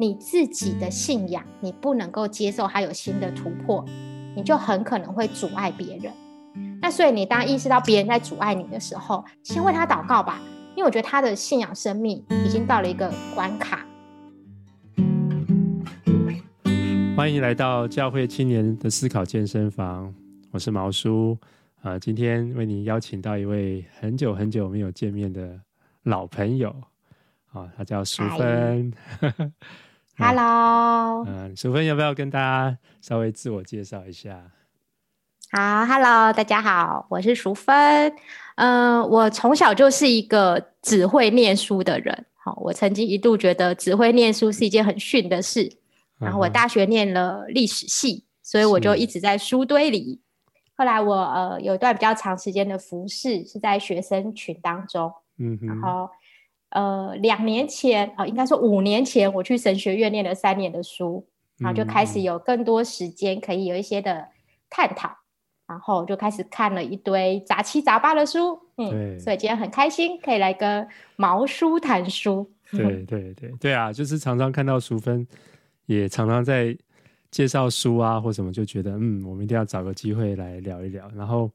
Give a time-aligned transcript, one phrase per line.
[0.00, 3.84] 你自己的信仰，你不能够接受它有新的突破，
[4.36, 6.12] 你就很可能会阻碍别人。
[6.80, 10.40] 那所以你当意识到别人在阻碍你的时候，先为他祷告吧，
[10.76, 13.84] 因为我觉得他的信仰生命已经到了一个关卡。
[17.16, 20.14] 欢迎来到教会青年的思考健身房，
[20.52, 21.36] 我是毛叔
[21.82, 25.60] 啊、呃，今天为你邀请到一位很久很久没有见面的
[26.04, 26.70] 老朋友
[27.50, 28.92] 啊、哦，他叫淑芬。
[30.20, 34.50] Hello，嗯，淑芬要不要跟大家稍微自我介绍一下？
[35.52, 38.12] 好，Hello，大家好，我是淑芬。
[38.56, 42.26] 嗯、呃，我从小就是一个只会念书的人。
[42.34, 45.72] 好，我曾经一度觉得只会念书是一件很逊的事。
[46.18, 50.20] 然后我大学念了历史系，所以我就一直在书堆里。
[50.76, 55.12] 后来我呃有一段比较长时间的服饰是在学生群当中。
[55.38, 56.10] 嗯哼，然后。
[56.70, 64.28] 呃，两年前哦，应该说五年前，我去神学院念了三年的书，然后就开始有更多时间可以有一些的
[64.68, 65.16] 探讨，嗯、
[65.68, 72.50] 然后就开始看了一堆杂七杂八的书，嗯，所以今天很开心可以来跟毛叔谈书。
[72.70, 75.26] 对对对对啊，就是常常看到淑芬，
[75.86, 76.76] 也常常在
[77.30, 81.10] 介绍书啊或什么，就觉得嗯，我们一定要找个机会来聊一聊。
[81.16, 81.50] 然后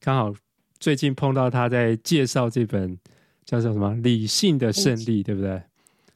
[0.00, 0.34] 刚好
[0.80, 2.98] 最近碰到他在介绍这本。
[3.46, 3.94] 叫做什么？
[4.02, 5.62] 理性的胜利，对不对？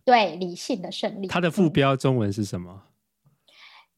[0.05, 1.29] 对，理性的胜利。
[1.29, 2.83] 它的副标中文是什么？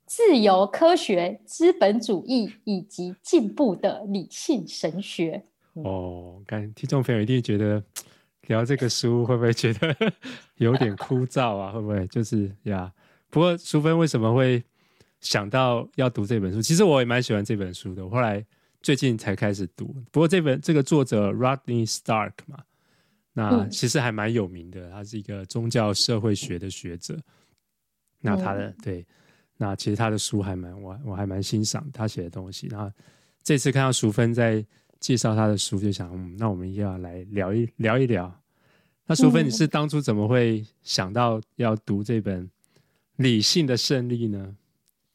[0.04, 5.42] 自由科学、资本主义以及进步的理性神学。
[5.72, 7.82] 哦，看听众朋友一定觉得
[8.48, 9.96] 聊这个书会不会觉得
[10.56, 11.72] 有点枯燥啊？
[11.72, 12.92] 会不会就是呀？
[13.30, 14.62] 不过淑芬为什么会
[15.22, 16.60] 想到要读这本书？
[16.60, 18.04] 其实我也蛮喜欢这本书的。
[18.04, 18.44] 我后来
[18.82, 19.96] 最近才开始读。
[20.10, 22.62] 不过这本这个作者 Rodney Stark 嘛。
[23.32, 27.18] 那其实还蛮有名的，他是一个宗教社会学的学者。
[28.20, 29.04] 那他的对，
[29.56, 32.66] 那其实他的书还蛮我我还蛮欣赏他写的东西。
[32.68, 32.92] 然后
[33.42, 34.64] 这次看到淑芬在
[35.00, 38.32] 介绍他的书，就想，嗯，那我们要来聊一聊一聊。
[39.06, 42.44] 那淑芬，你是当初怎么会想到要读这本
[43.16, 44.56] 《理性的胜利》呢？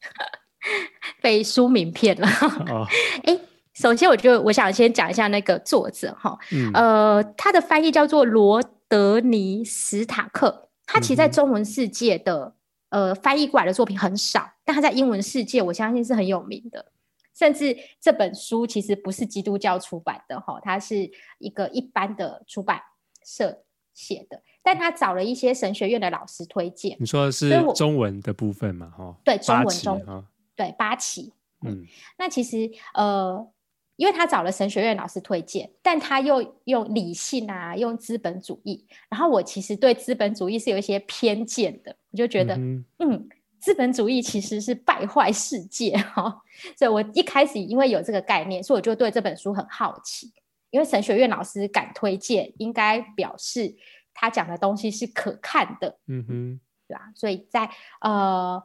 [1.22, 2.28] 被书名骗了。
[2.68, 2.86] 哦，
[3.24, 3.47] 哎。
[3.78, 10.68] 首先，我就我想先讲一下那个作者哈，嗯、呃，他的翻译叫做罗德尼·史塔克。
[10.84, 12.52] 他其实，在中文世界的、
[12.88, 16.90] 嗯、呃翻译过来的作品很少，但他在英文世界，我相信是很有名的。
[17.36, 21.08] 甚至这本书其实不是基督教出版的哈，它是
[21.38, 22.80] 一个一般的出版
[23.24, 23.62] 社
[23.94, 26.96] 写的，但他找了一些神学院的老师推荐。
[26.98, 28.90] 你说的是中文的部分嘛？
[28.90, 30.24] 哈，对，中文中文，
[30.56, 31.32] 对，八旗。
[31.64, 31.86] 嗯，
[32.18, 33.48] 那其实呃。
[33.98, 38.86] 因为他找了神学院老师推荐，但他又用理性啊，用资本主义。
[39.10, 46.40] 然后我其实对资本主义是有一些偏见的，我就觉得，嗯，嗯，资本主义其实是败坏世界哈、哦。
[46.78, 50.32] 所以我一开始因为有这个概念，所以我就对这本书很好奇。
[50.70, 53.74] 因为神学院老师敢推荐，应该表示
[54.14, 57.10] 他讲的东西是可看的，嗯哼，对吧？
[57.16, 57.68] 所以在
[58.00, 58.62] 呃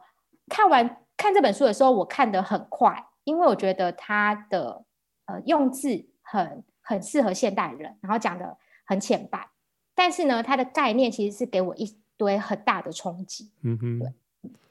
[0.48, 4.84] 看完看这本书的时候，我看得很快，因为我觉得他的。
[5.26, 9.48] 呃，用字很很适合现代人，然后讲的很浅白，
[9.94, 13.50] 但是呢，它的概念其实是给我一堆很大的冲击。
[13.62, 14.12] 嗯哼，对，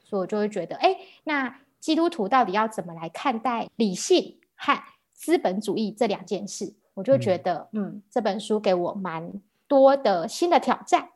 [0.04, 4.80] 所以我就会觉得，哎，那基督徒到底要怎么来看待理性和
[5.12, 6.72] 资本主义这两件事？
[6.94, 9.32] 我就觉得，嗯，嗯，这本书给我蛮
[9.66, 11.08] 多的新的挑战，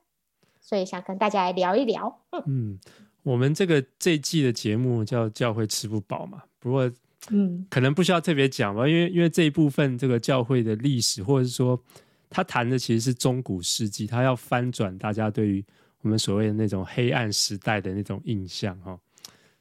[0.61, 2.21] 所以想跟大家来聊一聊。
[2.31, 2.81] 嗯，嗯，
[3.23, 6.91] 我们这个这一季的节目叫《教会吃不饱》嘛，不过。
[7.31, 11.81] 嗯，可能不需要特别讲吧，因为因为这一部分这个教会的历史，或者是说
[12.29, 15.65] 他谈的其实是中古世纪，他要翻转大家对于
[16.01, 18.99] 我们所谓的那种黑暗时代的那种印象哈。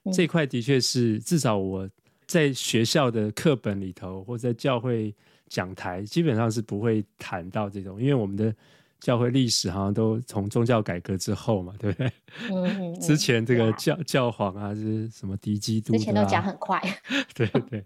[0.04, 1.90] 嗯、这块的确是至少我
[2.26, 5.14] 在学校的课本里头，或者在教会
[5.48, 8.54] 讲台，基本上是不会谈到这种，因为我们的。
[9.00, 12.08] 教会历史好像都从宗教改革之后嘛， 对不对？
[12.50, 15.94] 嗯嗯嗯、之前这个教、啊、教皇啊，是什么敌基督？
[15.94, 16.82] 之前都讲很快。
[17.36, 17.86] 对对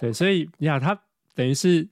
[0.00, 1.00] 对，所以你看，他
[1.34, 1.88] 等于是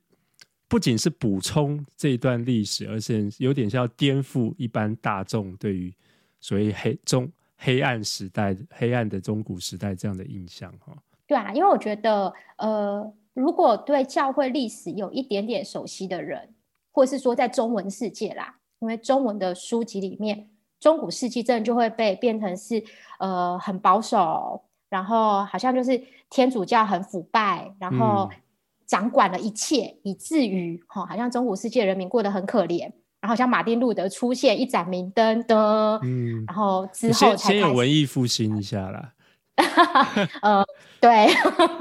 [0.69, 5.95] 不仅是补充这一段历史，而且有点像要颠覆一般大众对于
[6.41, 10.97] 所谓黑中黑暗时代、黑暗的中古时代这样的印象哈。
[11.27, 16.53] 对啊，因为我觉得，呃，如果对教会历史有一点点熟悉的人。
[16.97, 22.83] 或是说在中文世界啦，因为中文的书籍里面，中古世纪症就会被变成是
[23.19, 26.01] 呃很保守，然后好像就是
[26.31, 28.31] 天主教很腐败，然后
[28.87, 32.83] 掌管了一切，嗯、以至于哈、哦，好像中古世界人民过得很可怜，
[33.21, 39.13] 然然后像马丁路德出现一盏明灯的，嗯，然后之后先先有文艺复兴一下啦，
[40.43, 40.65] 呃，
[41.01, 41.27] 对，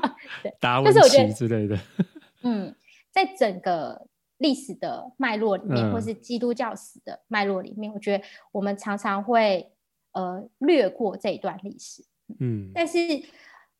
[0.59, 1.77] 达文奇之类的，
[2.41, 2.75] 嗯，
[3.11, 9.71] 在整个历史的脉络里面，嗯、或是基督教史的脉络里面，我觉得我们常常会
[10.11, 12.03] 呃略过这一段历史，
[12.39, 12.97] 嗯，但是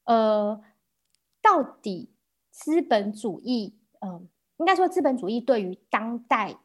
[0.06, 0.62] 呃，
[1.42, 2.10] 到底
[2.52, 4.22] 资本主义，嗯、呃，
[4.58, 6.58] 应该说资本主义对于当代。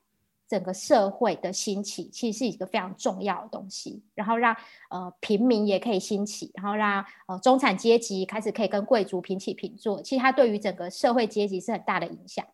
[0.51, 4.53] 整个社会的兴起其实是一个非常重要的东西，然后让
[4.89, 10.03] 呃平民也可以兴起，然后让呃中产阶级开始可以跟贵族平起平坐。
[10.03, 12.45] 其实它对于整个社会阶级是很大的影响。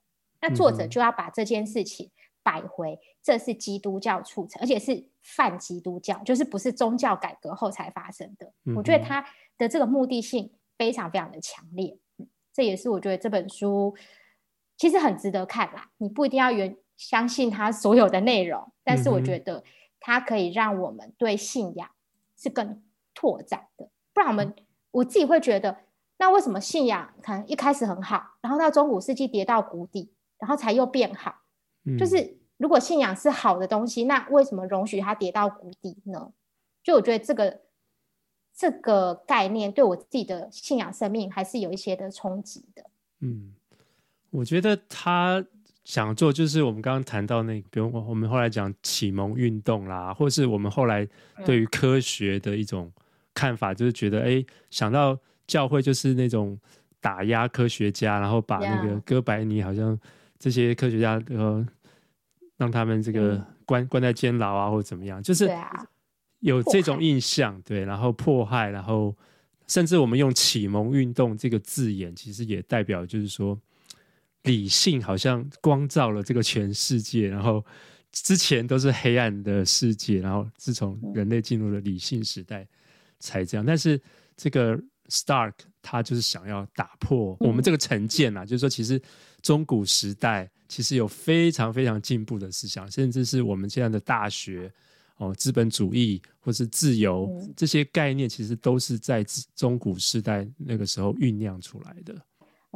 [0.47, 2.11] 那作者就要把这件事情
[2.43, 8.53] 摆回，这是基督教促成，而且是泛基督教，就是不是宗教改革后才发生的。
[8.77, 9.25] 我觉得他
[9.59, 11.99] 的这个目的性非常非常的强烈，
[12.53, 13.95] 这也是我觉得这本书
[14.77, 15.91] 其实很值得看啦。
[15.99, 16.77] 你不一定要原。
[16.97, 19.63] 相信他所有的内容，但是我觉得
[20.01, 21.91] 它可以让我们对信仰
[22.39, 22.83] 是更
[23.13, 23.91] 拓展的。
[24.15, 24.57] 不然我们
[24.93, 25.77] 我自己会觉得，
[26.17, 31.35] 那为什么信仰可能一开始很好，然后到中古世纪跌到谷底，然后才又变好？
[31.99, 36.33] 就是如果信仰是好的东西，那为什么容许它跌到谷底呢？
[36.83, 37.61] 就我觉得这个
[38.55, 42.85] 这个概念对我自己的信仰生命还是有一些的冲击的。
[43.21, 43.55] 嗯，
[44.31, 45.45] 我觉得他。
[45.87, 51.09] 想做就是我们刚刚谈到那个，比如我们后来讲启蒙运动啦，或是我们后来
[51.45, 52.93] 对于科学的一种
[53.33, 55.17] 看法，就是觉得哎、欸，想到
[55.47, 56.59] 教会就是那种
[57.01, 59.97] 打压科学家，然后把那个哥白尼好像
[60.39, 61.67] 这些科学家呃，
[62.57, 65.51] 让他们这个关关在监牢啊，或者怎么样，就是
[66.41, 69.17] 有这种印象，对，然后迫害，然后
[69.67, 73.59] 甚至我们用启蒙运动这个字眼，其实也代表就是说。
[74.43, 77.67] 理性好像光照了这个全世界，然后
[78.13, 82.65] 之前都是黑暗的世界，然后自从人类进入了理性时代
[83.19, 83.67] 才这样。
[83.67, 84.01] 但是
[84.37, 89.01] 这个 Stark 他就是想要打破我们这个成见啊，就是说其实
[89.41, 94.73] 中古时代其实有非常非常进步的思想，甚至是我们现在的大学
[95.19, 99.25] 哦，资本主义或是自由这些概念，其实都是在
[99.55, 102.15] 中古时代那个时候酝酿出来的。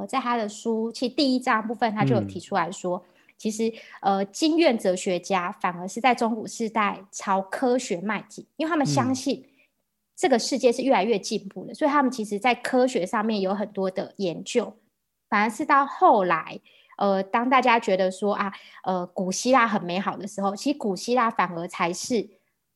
[0.08, 3.04] 在他的书，其实第一章部分他就有提出来说，嗯、
[3.36, 9.44] 其实呃，经验哲学家反而是在中古时代朝科学迈进，因为他们相信
[10.20, 14.76] 这个世界是越来越进步的，所以他们其实在科学上面有很多的研究。
[15.30, 16.60] 反而是到后来，
[16.98, 18.52] 呃，当大家觉得说啊，
[18.84, 22.28] 呃，古希腊很美好的时候，其实古希腊反而才是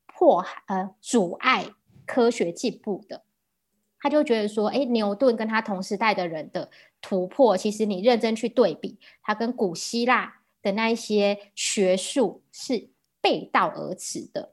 [0.07, 1.67] 迫呃阻碍
[2.07, 3.25] 科学进步的。
[4.01, 6.71] 他就觉得说，哎，牛顿跟他同时代的人的
[7.03, 12.89] 突破，其实你认真去对比，他跟古希腊的那一些学术是
[13.21, 14.51] 背道而驰的。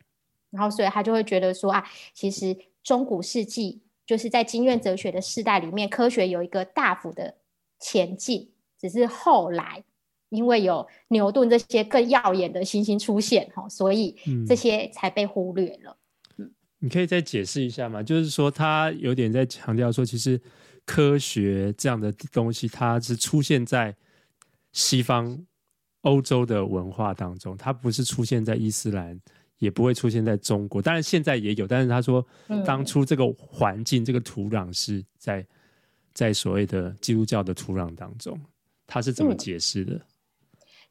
[0.49, 7.35] 然后，所以他就会觉得说啊，其实中古世纪就是在经验哲学的世代里面，科学有一个大幅的
[7.79, 9.83] 前进，只是后来
[10.29, 14.15] 因为有牛顿这些更耀眼的星星出现，哈，所以
[14.47, 15.97] 这些才被忽略了。
[16.37, 16.51] 嗯
[16.83, 18.01] 你可以再解释一下吗？
[18.01, 20.41] 就是说，他有点在强调说，其实
[20.83, 23.95] 科学这样的东西，它是出现在
[24.71, 25.45] 西方
[26.01, 29.21] 欧洲的文化当中，它不是出现在伊斯兰，
[29.61, 30.81] 也不会出现在中国。
[30.81, 32.25] 当然现在也有，但是他说，
[32.65, 35.45] 当初这个环境、这个土壤是在
[36.13, 38.37] 在所谓的基督教的土壤当中，
[38.85, 39.93] 他是怎么解释的？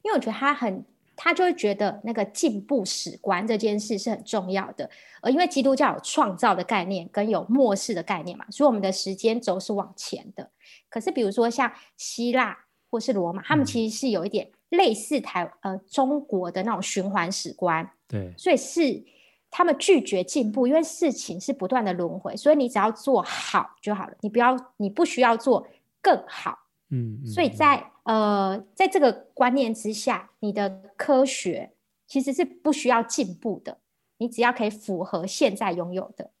[0.01, 0.83] 因为我觉得他很。
[1.23, 4.89] 他就会觉得那个进步史观这件事是很重要的，
[5.21, 10.49] 而因为基督教有创造的概念跟有末世的概念嘛，所以我们的时间轴是往前的。
[10.89, 12.57] 可是比如说像希腊
[12.89, 19.01] 或是罗马，他们其实是有一点类似台呃中国的那种循环史观，对，所以是
[19.49, 25.65] 他们拒绝进步，因为事情是不断的轮回，所以你只要做好就好了，你不要你不需要做
[26.01, 26.57] 更好。
[26.89, 31.71] 嗯，所以在呃，在这个观念之下，你的科学
[32.05, 33.77] 其实是不需要进步的，
[34.17, 36.31] 你只要可以符合现在拥有的。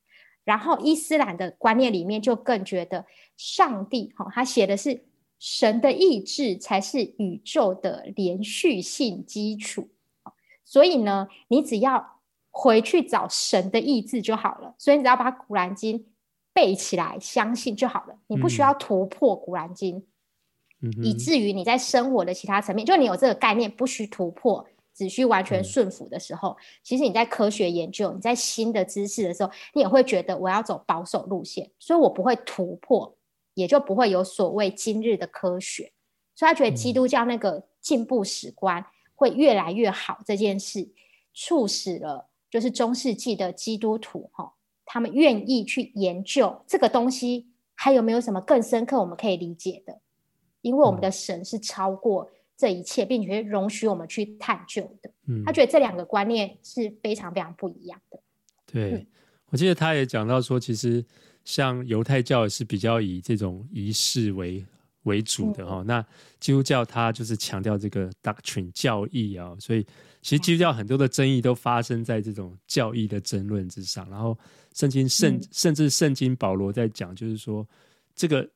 [0.43, 3.05] 然后伊斯兰的观念里面就更觉得，
[3.37, 5.05] 上帝哈、哦，他写的是
[5.39, 9.87] 神的意志才是宇宙的连续性基础。
[10.71, 14.73] 所以呢，你只要回去找神的意志就好了。
[14.77, 16.07] 所以你只要把古兰经
[16.53, 18.15] 背起来，相信就好了。
[18.27, 20.07] 你不需要突破古兰经。
[21.03, 33.13] 以至于你在生活的其他层面，就你有这个概念，不需突破，只需完全顺服的时候，其实你在科学研究，你在新的知识的时候，你也会觉得我要走保守路线，所以我不会突破，
[33.55, 35.91] 也就不会有所谓今日的科学。
[36.33, 38.83] 所以他觉得基督教那个进步史观
[39.21, 40.89] 会越来越好这件事，
[41.31, 44.51] 促使了就是中世纪的基督徒哈，
[44.83, 49.99] 他们愿意去研究这个东西，还有没有什么更深刻我们可以理解的？
[50.61, 55.11] 因为我们的神是超过这一切，并且容许我们去探究的。
[55.27, 58.19] 嗯，他觉得这两个观念是非常非常不一样的。
[58.65, 59.07] 对，嗯，
[59.49, 61.05] 我记得他也讲到说，其实
[61.45, 64.65] 像犹太教是比较以这种仪式为
[65.03, 66.05] 为主的哈，嗯，那
[66.39, 69.83] 基督教它就是强调这个 doctrine 教义啊，所以
[70.21, 74.09] 其实基督教很多的争议都发生在这种教义的争论之上。
[74.09, 74.37] 然后
[74.73, 77.67] 圣经圣，嗯，甚至圣经保罗在讲，就是说
[78.15, 78.49] 这个。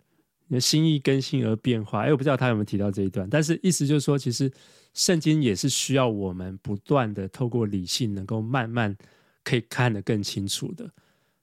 [0.59, 4.49] 心意更新而变化，哎，我不知道他有没有提到这一段，但是意思就是说，其实
[4.93, 8.95] 圣经也是需要我们不断的透过理性，能够慢慢
[9.43, 10.87] 可以看得更清楚的。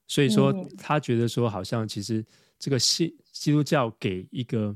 [0.06, 2.24] 所以说，他觉得说，好像其实
[2.60, 4.72] 这个信基督教给一个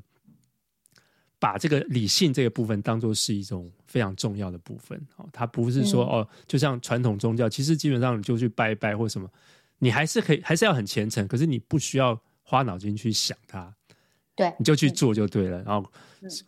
[1.39, 5.01] 把这个理性这个部分当做是一种非常重要的部分。
[5.17, 9.29] 哦，它不是说哦，就像传统宗教，其实基本上你就去拜一拜或什么，
[9.79, 13.75] 你还是可以，还是要很虔诚，可是你不需要花脑筋去想它。
[14.35, 15.63] 对，你就去做就对了。
[15.63, 15.91] 然后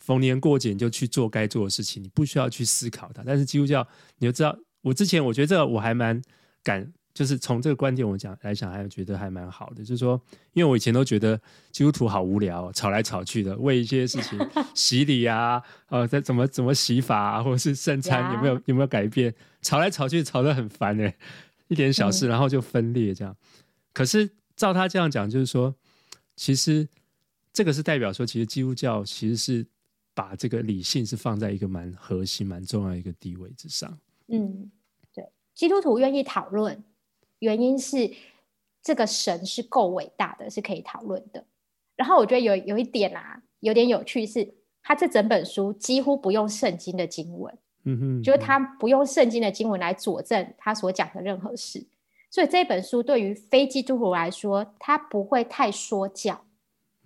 [0.01, 3.23] 逢年过节你就去做该做的事情，你不需要去思考它。
[3.25, 3.87] 但是基督教，
[4.19, 6.21] 你就知道，我之前我觉得这个我还蛮
[6.63, 9.83] 感，就是从这个观点我讲来讲，还觉得还蛮好的。
[9.83, 10.21] 就是说，
[10.53, 11.37] 因为我以前都觉得
[11.73, 14.39] 基督徒好无聊，吵来吵去的，为一些事情
[14.73, 21.13] 洗礼啊，呃，在怎么怎么洗法啊，或者是圣餐有没有有没有改变，吵来吵去吵得很烦哎，
[21.67, 23.37] 一点小事然后就分裂这样。
[23.93, 25.75] 可是照他这样讲，就是说，
[26.37, 26.89] 其实。
[27.51, 29.67] 这个是代表说，其实基督教其实是
[30.15, 33.99] 把这个理性是放在一个蛮核心、蛮重要的一个地位之上。
[34.29, 34.71] 嗯，
[35.13, 36.81] 对，基督徒愿意讨论，
[37.39, 38.11] 原因是
[38.83, 41.45] 这个神是够伟大的，是可以讨论的。
[41.97, 51.87] 然后我觉得有有一点啊，有点有趣是，他这整本书几乎不用圣经的经文，嗯哼，就是他不用圣经的经文来佐证他所讲的任何事。
[52.31, 56.45] 所以这本书对于非基督徒来说，他不会太说教。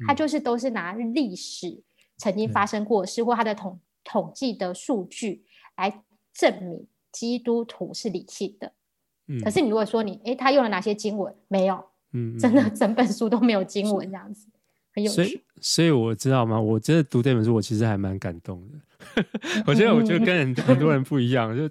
[0.04, 1.80] 他就是都是拿历史
[2.16, 5.44] 曾经发生过的事，或他的统统计的数据
[5.76, 6.02] 来
[6.34, 8.72] 证明基督徒是理性的。
[9.28, 11.34] 嗯，可是你如果说你，哎，他用了哪些经文？
[11.48, 14.46] 没有，嗯，真的整本书都没有经文，这样子
[14.94, 15.14] 很有趣。
[15.14, 16.60] 所以，所以我知道吗？
[16.60, 19.24] 我真的读这本书，我其实还蛮感动的。
[19.66, 21.68] 我觉得，我觉得跟很很多人不一样，就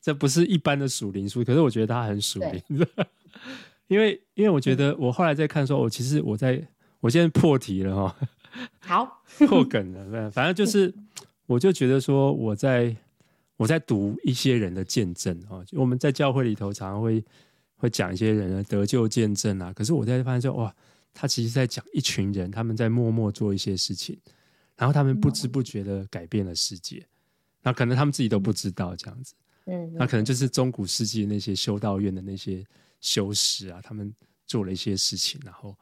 [0.00, 2.62] 这不是一般的属灵书，可是我觉得它很属灵。
[3.88, 6.66] 因为，因为我觉得我后来在看说，我其实我在。
[6.98, 8.16] 我现在破题了哈，
[8.80, 10.92] 好破梗了，反正就是，
[11.46, 12.96] 我就觉得说，我在
[13.56, 17.24] 我在读一些人的见证啊，我们在教会里头常常会
[17.76, 20.74] 会讲一些人的得救见证啊，可是我在发现说，哇，
[21.14, 24.18] 他其实在讲一群人，他们在默默做一些事情，
[24.76, 27.06] 然后他们不知不觉的改变了世界，
[27.62, 29.34] 那可能他们自己都不知道这样子，
[29.64, 32.64] 嗯，那可能就是中古世纪那些修道院的那些
[33.00, 34.14] 修士啊，他们
[34.46, 35.76] 做了一些事情，然后。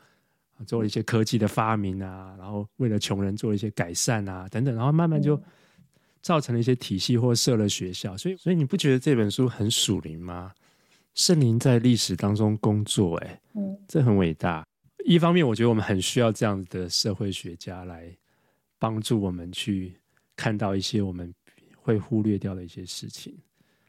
[0.69, 5.37] 做了一些科技的发明啊，然后为了穷人做了一些改善啊，等等，然后慢慢就
[6.25, 8.17] 造成了一些体系或设了学校。
[8.17, 10.51] 所以，所以你不觉得这本书很属灵吗？
[11.15, 14.67] 圣灵在历史当中工作，哎，嗯，这很伟大。
[15.05, 18.11] 一方面，我觉得我们很需要这样子的社会学家来
[18.79, 20.01] 帮助我们去
[20.35, 21.33] 看到一些我们
[21.77, 23.37] 会忽略掉的一些事情。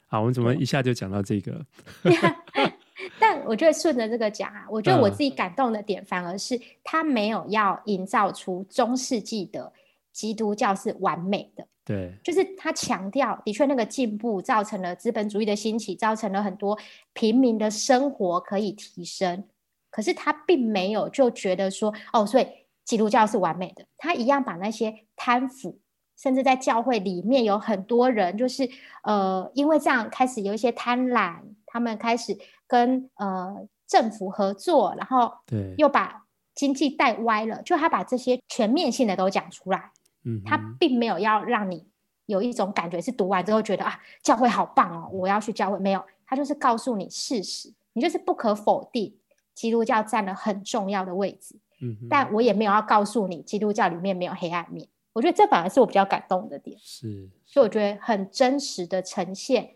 [0.08, 1.66] 好，我们怎么一下就讲到这个？
[3.18, 9.72] 但我觉得顺着这个讲啊，我觉得我自己感动的点，反而是他没有要营造出中世纪的
[10.12, 11.66] 基督教是完美的。
[11.86, 16.78] 对，就是他强调，的确那个进步造成了资本主义的兴起，造成了很多
[17.14, 19.44] 平民的生活可以提升。
[19.92, 22.48] 可是他并没有就觉得说，哦，所以
[22.84, 23.86] 基督教是完美的。
[23.98, 25.80] 他一样把那些贪腐，
[26.18, 28.70] 甚至在教会里面有很多人，就是
[29.04, 32.38] 呃，因为这样开始有一些贪婪，他们开始。
[32.68, 36.26] 跟呃政府合作，然后对，又把
[36.56, 39.92] 经济带歪了，就他把这些全面性的都讲出来，
[40.26, 41.88] 嗯，他并没有要让你
[42.26, 49.16] 有一种感觉是读完之后觉得啊教会好棒哦，我要去教会，没有，他就是告诉你事实，你就是不可否定
[49.54, 59.76] 基督教占了很重要的位置，嗯，但我也没有要告诉你基督教里面没有黑暗面，我觉得这反而是我比较感动的点，是，所以我觉得很真实的呈现。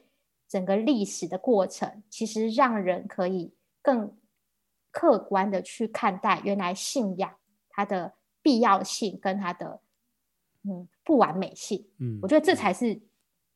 [0.50, 3.54] 整个历史的过程，其实让人可以
[3.84, 4.18] 更
[4.90, 7.36] 客观的去看待原来信仰
[7.70, 9.80] 它的必要性跟它的
[10.70, 11.84] 嗯不完美性。
[11.98, 13.02] 嗯，我觉得这才是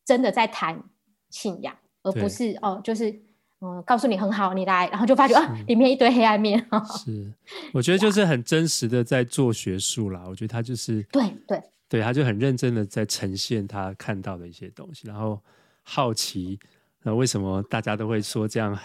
[0.03, 0.83] 真的在谈
[1.29, 3.11] 信仰，而不是哦，就是
[3.59, 6.59] 嗯告诉你很好，你来，然后就发觉啊里面一堆黑暗面。
[6.97, 7.31] 是，
[7.73, 10.25] 我觉得就是很真实的在做学术啦。
[10.27, 15.39] 我觉得他就是对对对，他就很认真的在呈现他看到的一些东西，然后
[15.83, 16.59] 好奇，
[17.03, 18.77] 那为什么大家都会说这样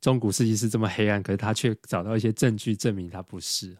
[0.00, 3.76] 中古世纪是这么黑暗，可是他却找到一些证据证明他不是。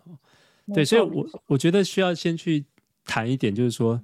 [0.72, 2.64] 对，所以我我觉得需要先去
[3.04, 4.00] 谈一点，就是说，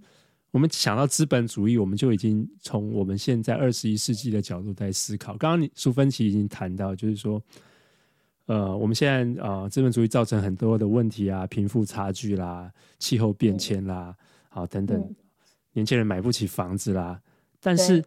[0.50, 5.36] 我们想到资本主义，我们就已经从我们现在二十一世纪的角度在思考。
[5.36, 7.42] 刚刚你苏芬奇已经谈到，就是说。
[8.46, 14.12] 呃，我们现在啊，资本主义造成很多的问题啊，贫富差距啦，气候变迁啦，
[14.48, 15.14] 好、嗯、等等、嗯，
[15.72, 17.22] 年轻人买不起房子啦。
[17.60, 18.04] 但是，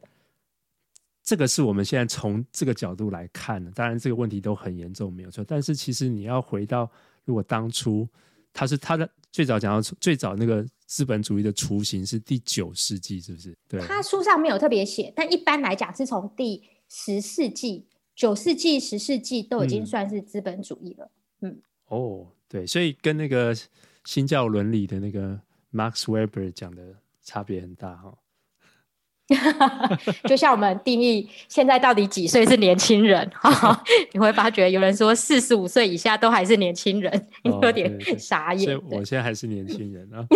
[1.24, 5.46] 这个是我们现在从这个角度来看的，当然这个问题都很严重，没有错。
[5.48, 6.92] 但是其实你要回到，
[7.24, 8.06] 如果当初
[8.52, 13.58] 他是他的最早讲到最早那个资本主义的雏形是第九世纪，是不是？
[13.68, 17.88] 对，他书上没有特别写，但一般来讲是从第十世纪。
[18.16, 21.10] 九世纪、十世纪都已经算是资本主义了。
[21.40, 23.58] 嗯，嗯哦，对，所以跟那个
[24.06, 25.42] 新教伦理的那个
[25.74, 28.18] Max Weber 讲的差别很大哈、哦。
[30.27, 38.63] 就像我们定义现在到底几岁是年轻人 哈，你会发觉有人说四十五岁以下都还是年轻人，你 有点傻眼。
[38.65, 40.27] 所以我现在还是年轻人啊。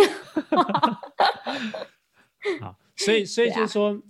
[2.60, 4.00] 好，所以所以就是说，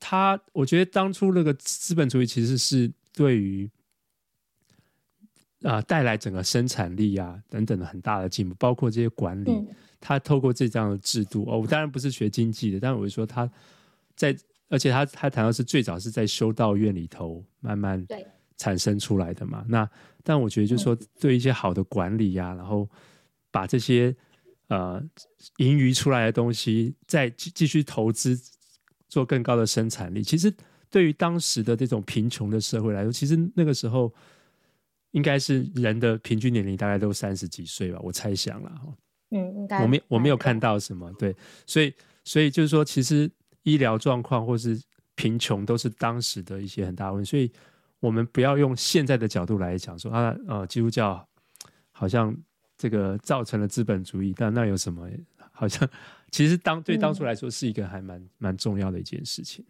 [0.00, 2.90] 他我觉得当初那个资本主义其实是。
[3.14, 3.70] 对于
[5.64, 9.68] 啊，带来整个生产力啊等等的很大的进步，包括这些管理，
[10.00, 13.46] 他透过这样的制度哦，我当然不是学经济的，但我就说他
[14.16, 14.36] 在，
[14.68, 18.06] 而且他他谈到是最早是在修道院里头慢慢
[18.56, 19.64] 产生出来的嘛。
[19.68, 19.88] 那
[20.22, 22.88] 但我觉得就是说，对一些好的管理呀、啊，然后
[23.50, 24.14] 把这些
[24.68, 25.02] 呃
[25.58, 28.38] 盈余出来的东西再继继续投资，
[29.08, 30.52] 做更高的生产力，其实。
[30.92, 34.12] 对于当时的这种贫穷的社会来说，其实那个时候
[35.12, 38.94] 应该是人的平均年龄大概都三十几岁吧，我猜想了哈。
[39.30, 39.82] 嗯，应该。
[39.82, 41.34] 我没我没有看到什么对，
[41.66, 43.30] 所以所以就是说，其实
[43.62, 44.80] 医疗状况或是
[45.14, 47.50] 贫穷都是当时的一些很大问题，所以
[48.00, 51.26] 我们不要用现在的角度来讲说啊呃，基督教
[51.90, 52.36] 好像
[52.76, 55.08] 这个造成了资本主义，但那有什么？
[55.52, 55.88] 好像
[56.30, 59.64] 其实当对当初来说是一个还蛮蛮重要的一件事情。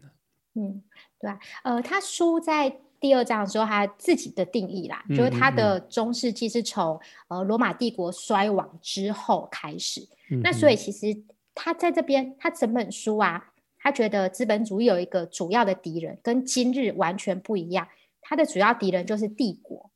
[0.54, 0.82] 嗯，
[1.18, 10.00] 对啊，呃，他书在第二章的时候，他自己的定义啦，嗯、就是他的中世纪是从呃罗马帝国衰亡之后开始。
[10.30, 11.06] 嗯、那所以其实
[11.54, 13.51] 他在这边，他整本书啊，
[13.82, 17.88] 他觉得资本主义有一个主要的敌人，跟今日完全不一样。
[18.20, 19.90] 他的主要敌人就是帝国，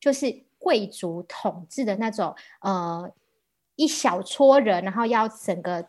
[0.00, 3.12] 就是贵族统治的那种呃
[3.74, 5.88] 一小撮人，然后要整个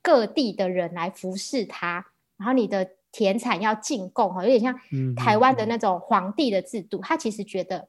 [0.00, 2.90] 各地的人来服侍他，然后你的。
[3.12, 4.72] 田产要进贡哈，有点像
[5.16, 6.98] 台湾的那种皇帝的制度。
[6.98, 7.88] 嗯、他其实觉得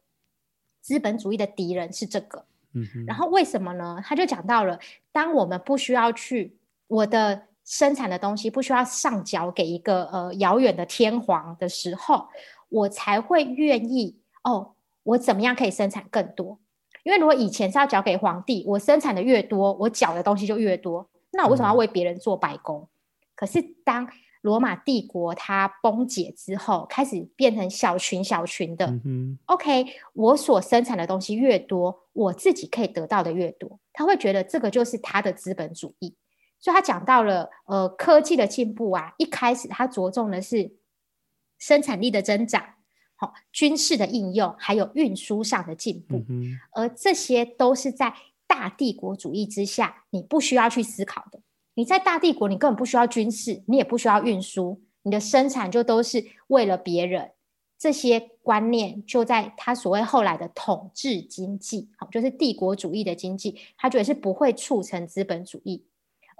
[0.82, 2.44] 资本主义的敌人是这个。
[2.74, 4.02] 嗯、然后为什么呢？
[4.04, 4.80] 他就讲到了，
[5.12, 12.28] 当我们不需要去我的生产的东西不需要上缴给一个呃遥远的天皇的时候，
[12.70, 14.74] 我才会愿意哦。
[15.04, 16.60] 我怎么样可以生产更多？
[17.04, 21.10] 因为如果以前是要缴给皇帝，我生产的越多，我缴的东西就越多。
[21.32, 22.82] 那我为什么要为别人做白工？
[22.82, 22.88] 嗯、
[23.36, 24.08] 可是当
[24.42, 28.86] 罗马帝国它崩解之后，开始变成小群小群的。
[29.06, 33.80] 嗯、OK，我所生产的东西越多，我自己可以得到的越多。
[33.94, 36.16] 他会觉得这个就是他的资本主义。
[36.62, 40.72] 所以他讲到了呃科技的进步啊，一开始他着重的是
[41.58, 42.64] 生产力的增长，
[43.16, 46.58] 好、哦、军事的应用，还有运输上的进步、嗯。
[46.72, 48.14] 而这些都是在
[48.46, 51.40] 大帝国主义之下，你不需要去思考的。
[51.74, 57.32] 你在大帝国，你根本不需要军事，你也不需要运输，你的生产就都是为了别人。
[57.80, 65.84] 这些观念就在他所谓后来的统治经济，好，就是帝国主义的经济，他觉得是不会促成资本主义。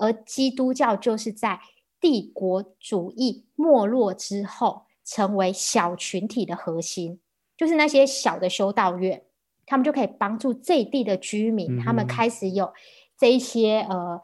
[0.02, 1.60] 而基督教就是在
[2.00, 7.20] 帝国主义没落之后，成为小群体的核心，
[7.56, 9.24] 就是那些小的修道院，
[9.66, 12.74] 他们就可以帮助这一地的居民，他们开始有
[13.18, 14.22] 这一些呃。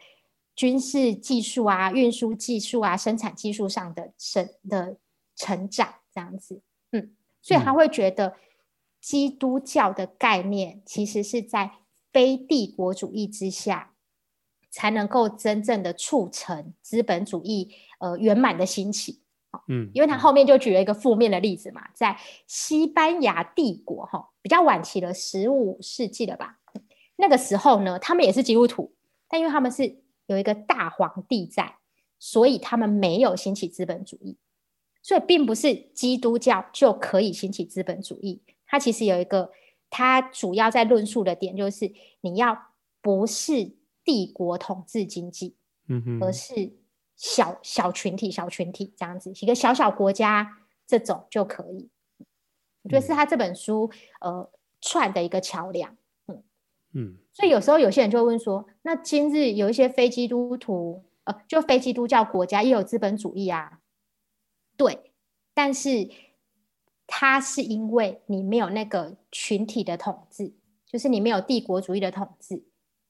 [0.58, 4.98] 军事技术啊，运输技术啊，生产技术上的成的
[5.36, 8.36] 成长，这样子，嗯，所以他会觉得
[9.00, 11.74] 基督教的概念其实是在
[12.12, 13.94] 非帝国主义之下，
[14.70, 19.22] 才能够真正的促成资本主义呃圆满的兴起。
[19.70, 26.60] 嗯，因为他后面就举了一个负面的例子嘛，在西班牙帝国哈，比较晚期了，十五世纪了吧，
[27.16, 28.94] 那个时候呢，他们也是基督徒，
[29.28, 31.78] 但因为他们是有一个大皇帝在，
[32.20, 34.38] 所以他们没有兴起资本主义，
[35.02, 38.44] 所以并不是基督教就可以兴起资本主义。
[38.68, 39.52] 它其实有一个，
[39.90, 43.77] 它主要在论述的点就是，你要不是
[44.08, 45.58] 帝国统治经济，
[45.90, 46.72] 嗯哼，而是
[47.18, 51.90] 小小群体、小群体这样子，一个小小国家这种就可以。
[52.84, 53.92] 我觉得是他这本书
[54.22, 55.98] 呃串的一个桥梁。
[56.28, 56.44] 嗯
[56.94, 63.82] 嗯，所以有时候有些人就会问说，那今日有一些非基督徒，呃，就非基督教国家也有资本主义啊？
[64.78, 65.12] 对，
[65.54, 66.10] 但是
[67.06, 70.54] 它是因为你没有那个群体的统治，
[70.86, 72.64] 就是你没有帝国主义的统治，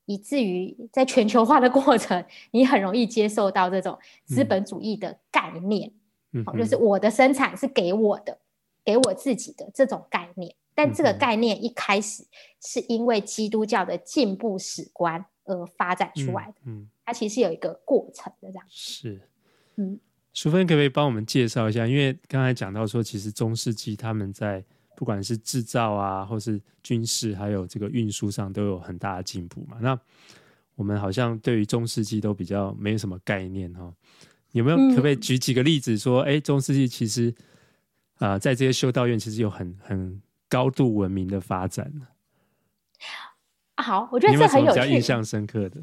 [0.07, 5.91] 以至于在全球化的过程，你很容易接受到这种资本主义的概念，
[6.31, 8.39] 嗯，就是我的生产是给我的，
[8.83, 10.55] 给我自己的这种概念。
[10.73, 12.25] 但这个概念一开始
[12.59, 18.65] 是因为基督教的进步史观而发展出来的，嗯，它其实有一个过程的这样。
[18.67, 19.21] 是，
[19.75, 19.99] 嗯。
[20.33, 21.87] 淑芬可不可以帮我们介绍一下？
[21.87, 24.63] 因为刚才讲到说，其实中世纪他们在
[24.97, 29.77] 不管是制造啊，或是军事，还有这个运输上都有很大的进步嘛。
[29.79, 29.97] 那
[30.73, 33.93] 我们好像对于中世纪都比较没有什么概念哈。
[34.53, 37.31] 有没有可不可以举几个例子说，哎、嗯，中世纪其实
[38.15, 42.07] 啊、呃，在这些修道院其实有很很高度文明的发展呢？
[43.75, 45.79] 好，我觉得这很有印象深刻的，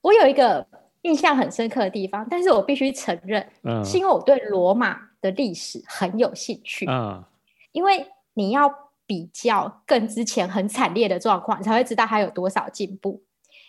[0.00, 0.66] 我有一个。
[1.02, 7.22] 印象很深刻的地方，但是我必须承认，嗯，是因为我对罗马的历史很有兴趣，嗯，
[7.70, 8.04] 因为
[8.36, 8.72] 你要
[9.06, 13.22] 比较更之前很惨烈的状况，你才会知道他有多少进步。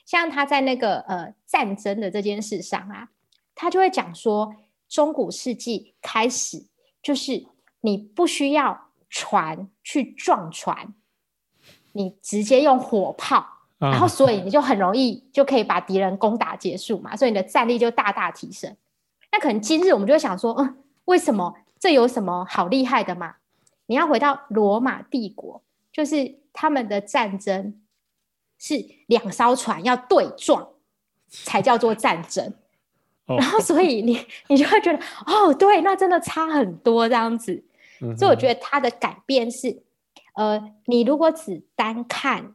[0.05, 3.09] 像他在那个呃战争的这件事上啊，
[3.55, 4.53] 他就会讲说，
[4.87, 6.67] 中古世纪开始
[7.01, 7.45] 就是
[7.81, 10.93] 你不需要船去撞船，
[11.93, 13.45] 你直接用火炮。
[13.79, 18.75] 然后，所以你就很容易就可以把敌人攻打结束嘛，所以你的战力就大大提升。
[19.31, 23.35] 那可能今日我们就会想说，嗯，为什么这有什么好厉害的嘛？
[23.87, 27.81] 你要回到罗马帝国，就是他们的战争
[28.59, 30.69] 是两艘船要对撞
[31.27, 32.53] 才叫做战争。
[33.25, 37.65] 然后，所以你你就会觉得，哦，对，那真的差很多这样子。
[38.17, 39.83] 所以我觉得它的改变是，
[40.35, 42.53] 呃，你如果只单看。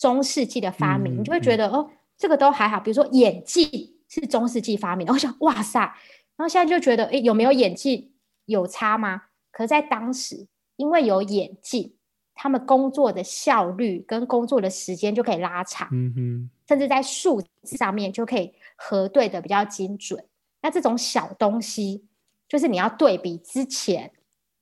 [0.00, 2.78] 中世纪的发明，你就会觉得、嗯、哦，这个都还好。
[2.78, 3.68] 比如说眼镜
[4.08, 5.92] 是中世纪发明的， 我想哇塞，然
[6.36, 8.12] 后现在就觉得，哎，有没有眼镜
[8.44, 9.22] 有差吗？
[9.58, 11.92] 可是在当时，因为有眼镜，
[12.32, 20.24] 他们工作的效率跟工作的时间就可以拉长，嗯哼，甚至在数字上面就可以核对的比较精准。
[20.62, 22.04] 那这种小东西，
[22.48, 24.12] 就是你要对比之前，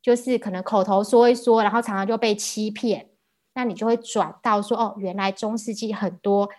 [0.01, 3.09] 就是可能口头说一说，然后常常就被欺骗。
[3.53, 6.49] 那你就会转到说哦，原来中世纪很多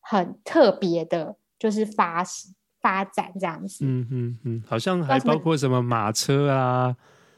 [0.00, 2.22] 很特别的，就是发
[2.82, 3.86] 发展这样子。
[3.86, 6.94] 嗯嗯嗯，好像还包括什么马车啊，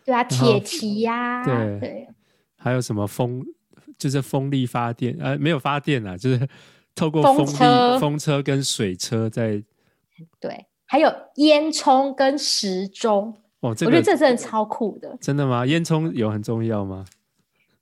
[0.09, 2.09] 对啊，铁骑呀，对对，
[2.57, 3.45] 还有什么风，
[3.99, 6.49] 就是风力发电，呃，没有发电啊，就是
[6.95, 9.63] 透过风力风车，风车跟水车在。
[10.41, 13.37] 对，还有烟囱跟时钟。
[13.61, 15.15] 哦，这个，我觉得这真的超酷的。
[15.21, 15.67] 真的吗？
[15.67, 17.05] 烟囱有很重要吗？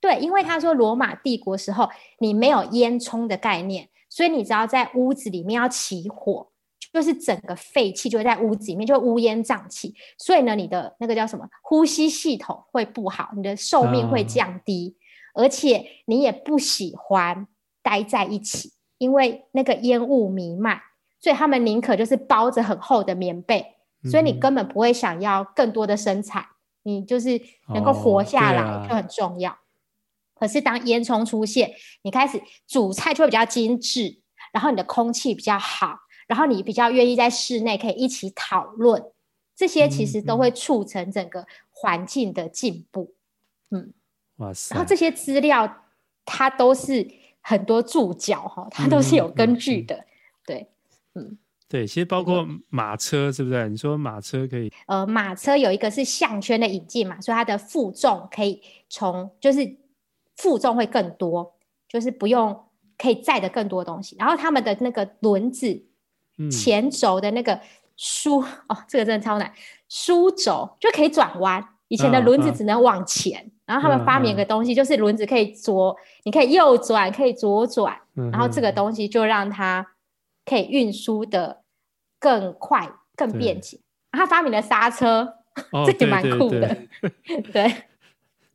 [0.01, 6.49] 对，因为他说罗马帝国时候你没有烟囱的概念，所以你只要在屋子里面要起火，
[6.93, 9.93] 就是整个废气就会在屋子里面，就乌烟瘴气。
[10.17, 14.95] 所以呢，你的那个叫什么呼吸系统会不好，你的寿命会降低，
[15.33, 17.47] 哦、而且你也不喜欢
[17.81, 20.81] 待在一起，因为那个烟雾弥漫，
[21.19, 23.75] 所以他们宁可就是包着很厚的棉被，
[24.09, 26.45] 所以你根本不会想要更多的生产，
[26.83, 27.41] 你就是
[27.73, 29.51] 能够活下来就很重要。
[29.51, 29.57] 哦
[30.39, 31.71] 可是当烟囱出现，
[32.03, 34.19] 你开始煮菜就会比较精致，
[34.53, 35.97] 然后你的空气比较好，
[36.27, 39.03] 然后你比较愿意在室内可以一起讨论，
[39.55, 43.15] 这些其实都会促成整个环境的进步。
[43.71, 43.93] 嗯，嗯，
[44.37, 44.75] 哇塞！
[44.75, 45.85] 然后这些资料
[46.25, 47.09] 它都是
[47.41, 49.95] 很多注脚哈，它都是有根据的。
[49.95, 50.69] 嗯嗯嗯对，
[51.15, 51.37] 嗯，
[51.67, 53.67] 对，其实包括马车是不是？
[53.69, 54.71] 你说马车可以？
[54.85, 59.77] 呃，马车有一个是项圈的引进嘛，所以它的负重可以从就是。
[60.39, 61.55] 负重会更多，
[61.89, 64.15] 就是不用可以载的更多东西。
[64.19, 65.83] 然后他们的那个轮子，
[66.51, 67.59] 前轴的那个
[67.95, 69.51] 书、嗯、 哦，这个真的超难，
[69.89, 71.63] 书轴就可以转弯。
[71.89, 79.87] 以前的轮子只能往前，哦、然后他们发明一个东西，就是轮子可以左，嗯、你可以右转，可以左转，嗯、然后这个东西就让它
[80.45, 81.61] 可以运输的
[82.19, 83.79] 更快、更便捷。
[84.11, 85.35] 他发明了刹车，
[85.71, 87.01] 哦、 这也蛮酷的，对。
[87.01, 87.73] 对对 对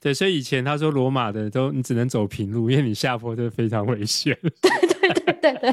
[0.00, 4.36] 对，所以以前他说罗马的都你只能走平路，因为你下坡就非常危险。
[4.60, 4.70] 对
[5.14, 5.72] 对对对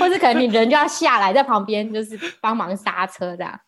[0.00, 3.60] 或者可能你人就要下来在旁边，就是帮忙刹车这样。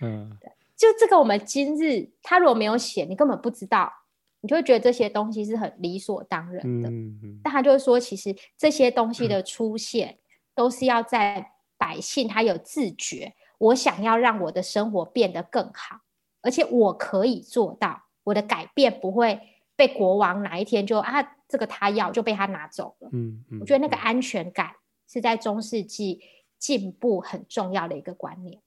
[0.00, 0.30] 嗯，
[0.76, 3.92] 就这个我们今日他如果没有写，你根本不知道，
[4.40, 6.88] 你就会觉得这些东西是很理所当然的。
[6.88, 7.40] 嗯嗯。
[7.42, 10.18] 但他就是说，其实这些东西的出现
[10.54, 16.00] 都是要在百姓他有自觉，我想要让我的生活变得更好，
[16.42, 19.40] 而且我可以做到，我的改变不会
[19.76, 23.08] 被国王哪一天就啊，这个他要就被他拿走了。
[23.12, 24.72] 嗯嗯，我觉得那个安全感
[25.08, 26.20] 是在中世纪
[26.58, 28.60] 进步很重要的一个观念，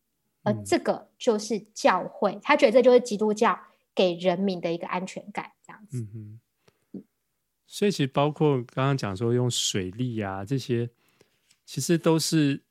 [0.44, 3.60] 而这个就是教会，他觉得这就是基督教
[3.94, 6.00] 给人民的一个安全感，这样子。
[6.14, 6.40] 嗯
[6.94, 7.04] 嗯，
[7.66, 10.90] 所以其实包括刚刚讲说用水利啊这些，
[11.66, 12.62] 其实都是。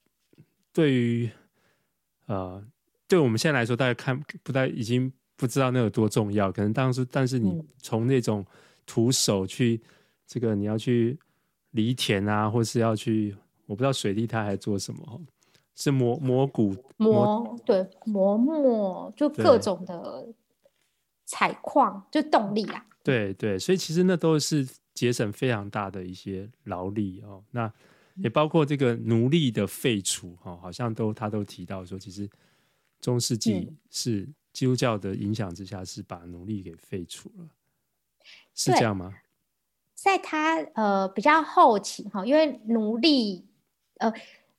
[0.72, 1.30] 对于，
[2.26, 2.62] 呃，
[3.08, 6.50] 对我们现在来说，大家看不太已经不知道那有多重要。
[6.50, 8.44] 可能当时，但是你从那种
[8.86, 9.80] 徒手去，
[10.26, 11.18] 这个你要去
[11.72, 15.20] 犁田啊，或是要去，我不知道水利他还做什么，
[15.74, 20.26] 是磨磨骨磨，对，磨磨，就各种的
[21.26, 22.86] 采矿，就动力啊。
[23.02, 27.44] 对对，所以其实那都是节省非常大的一些劳力哦。
[27.50, 27.72] 那
[28.16, 32.28] 也包括这个奴隶的废除，哈，好像都他都提到说，其实
[33.00, 37.46] 中世纪是基督教的影响之下，是把奴隶给废除了，
[38.54, 39.12] 是这样吗？
[39.94, 43.44] 在他呃比较后期哈，因为奴隶
[43.98, 44.10] 呃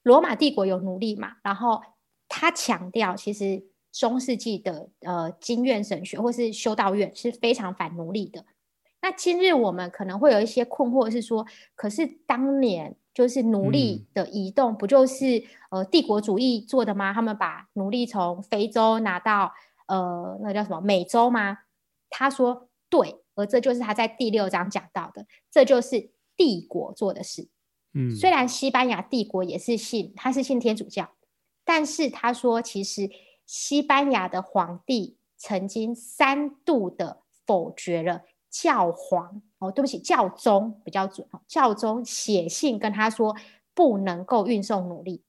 [0.04, 1.82] 罗马帝国有奴隶嘛，然后
[2.30, 8.46] 他强调，其实中世纪的呃经院神学或是修道院是非常反奴隶的。
[9.02, 12.96] 那今日我们可能会有一些困惑，是说，可是当年。
[13.18, 17.12] 就是奴隶的移动，不就是呃帝国主义做的吗？
[17.12, 19.52] 他们把奴隶从非洲拿到
[19.88, 21.58] 呃那个叫什么美洲吗？
[22.10, 27.50] 他说对，而这就是他在第六章讲到的，这就是帝国做的事。
[27.94, 31.10] 嗯，虽然西班牙帝国也是信，他是信天主教，
[31.66, 33.10] 但是他说其实
[33.46, 38.24] 西班牙的皇帝曾经三度的否决了。
[38.50, 41.28] 教皇哦，对不起，教宗比较准。
[41.48, 43.36] 教宗写信跟他说
[43.76, 45.22] 不能够运送奴隶，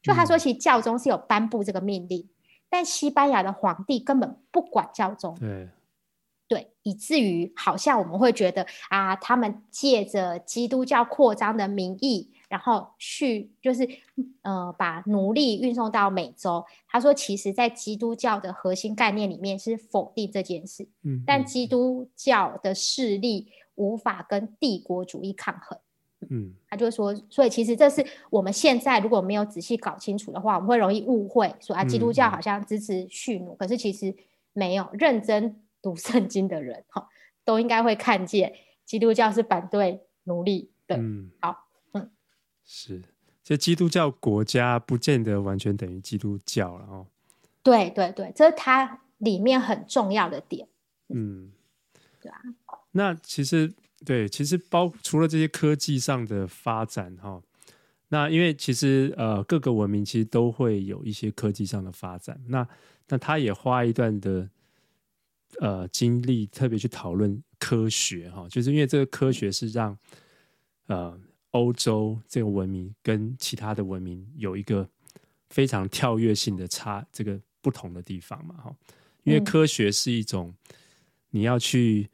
[0.00, 2.33] 就他说其实教宗是有颁布这个命令，嗯、
[2.74, 5.68] 但西班牙的皇帝根本不管教宗，对，
[6.48, 12.32] 对，以至于好像我们会觉得啊，他们借着基督教扩张的名义。
[12.48, 13.88] 然后去就是
[14.42, 16.64] 呃把奴隶运送到美洲。
[16.88, 20.86] 他说，其实，在基督教的核心概念里面是否定这件事。
[21.02, 25.78] 嗯，但基督教的势力无法跟帝国主义抗衡。
[26.30, 34.14] 嗯，他就说，所以其实这是我们现在如果没有仔细搞清楚的话，我们会容易误会说啊，基督教好像支持蓄奴，可是其实
[34.52, 34.88] 没有。
[34.92, 37.08] 认真读圣经的人哈，
[37.44, 40.96] 都应该会看见基督教是反对奴隶的。
[40.96, 41.68] 嗯，好。
[41.92, 42.10] 嗯
[42.64, 43.02] 是，
[43.42, 47.06] 这基督教国家不见得完全等于基督教了哦。
[47.62, 50.66] 对对对，这是它里面很重要的点。
[51.08, 51.52] 嗯，
[52.20, 52.40] 对啊。
[52.92, 57.42] 那其实对，其实包除了这些科技上的发展哈，
[58.08, 62.40] 那因为其实呃各个文明其实都会有一些科技上的发展。
[62.48, 62.68] 那
[63.08, 64.48] 那他也花一段的
[65.60, 69.98] 呃精力，特别去讨论科学哈，就是因为这个科学是让
[70.86, 71.20] 呃。
[71.54, 74.88] 欧洲这个文明跟其他的文明有一个
[75.50, 78.76] 非常跳跃性的差，这个不同的地方嘛，哈，
[79.22, 80.52] 因为科学是一种
[81.30, 82.10] 你要去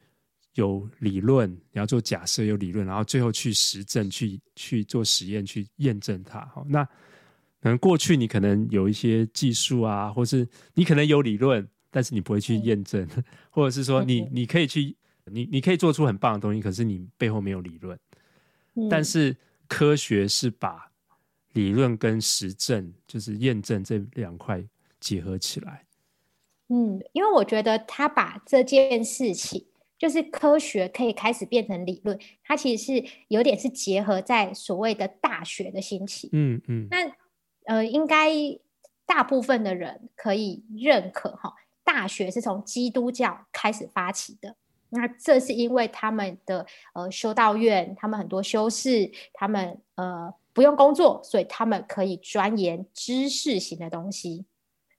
[0.55, 6.63] 有理论，你要做假设，有理论，然后最后去实证，去去做实验，去验证它，哈。
[6.67, 13.07] 那可能过去你可能有一些技术啊，或是你可能有理论，但是你不会去验证，
[13.49, 17.97] 或者是说你你可以去，你你可以做出很棒的东西，可是你背后没有理论。
[18.89, 19.35] 但是
[19.67, 20.91] 科学是把
[21.53, 24.63] 理论跟实证，就是验证这两块
[24.99, 25.85] 结合起来。
[26.69, 29.65] 嗯，因为我觉得他把这件事情，
[30.01, 36.27] 就是科学可以开始变成理论，它其实是有点是结合在所谓的大学的兴起。
[36.31, 36.87] 嗯嗯。
[36.89, 36.97] 那
[37.65, 38.31] 呃，应该
[39.05, 44.55] 大部分的人可以认可哈，大学是从基督教开始发起的。
[44.89, 54.45] 那这是因为他们的呃修道院，他们很多修士，他们呃不用工作，所以他们可以钻研知识型的东西。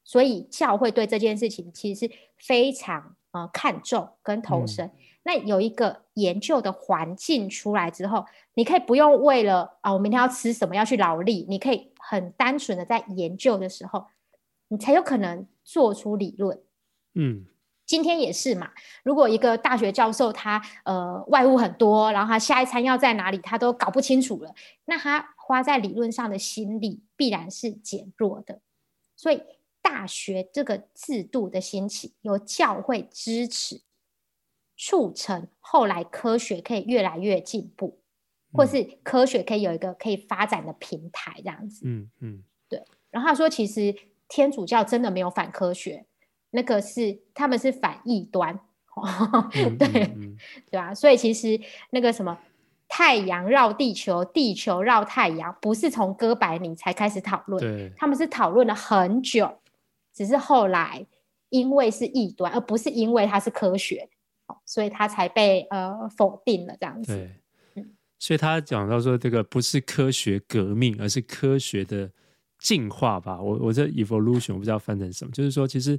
[0.05, 4.87] 所以教会对这件事情其实是非常呃看重跟投身。
[4.87, 4.93] 嗯、
[5.25, 14.07] 那有一个研究的环境出来之后，你可以不用为了啊我明天要吃什么要去劳力，你可以很单纯的在研究的时候，
[14.69, 16.61] 你才有可能做出理论。
[17.15, 17.47] 嗯。
[17.85, 18.71] 今天也是嘛，
[19.03, 24.55] 如果一个大学教授他呃外务很多，然后他下一餐要在哪里，他都搞不清楚了，
[24.87, 28.61] 那他花在理论上的心力必然是减弱的。
[29.15, 29.43] 所以
[29.83, 33.83] 大学这个制度的兴起，由教会支持，
[34.77, 37.99] 促成后来科学可以越来越进步，
[38.53, 41.83] 或是科学可以有一个可以发展的平台这样子。
[41.85, 42.43] 嗯嗯。
[42.69, 43.95] 对然后他说，其实
[44.29, 46.07] 天主教真的没有反科学，
[46.53, 48.59] 那个是他们是反异端，
[49.55, 50.37] 嗯、对、嗯嗯、
[50.71, 52.39] 对啊，所以其实那个什么
[52.89, 59.59] 太阳绕地球，地球绕太阳，不是从哥白尼才开始讨论，对，他们是讨论了很久，
[60.15, 61.07] 只是后来
[61.49, 64.09] 因为是异端，而不是因为它是科学，
[64.67, 67.15] 所以它才被呃否定了这样子。
[67.15, 67.31] 对。
[68.19, 72.09] 所以他讲到说，这个不是科学革命，而是科学的
[72.57, 73.43] 进化吧？
[73.43, 75.99] 我我这 evolution 我不知道翻成什么，就是说，其实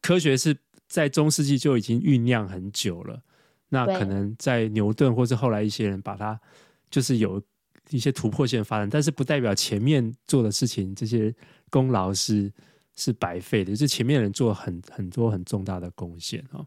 [0.00, 3.20] 科学是在中世纪就已经酝酿很久了。
[3.68, 6.40] 那可能在牛顿或是后来一些人把它，
[6.88, 7.42] 就是有
[7.90, 11.34] 一些突破性的发展，但是不代表前面做的事情这些
[11.68, 12.48] 功劳是
[12.96, 16.66] 是白费的，就是前面人做很很多很重大的贡献啊。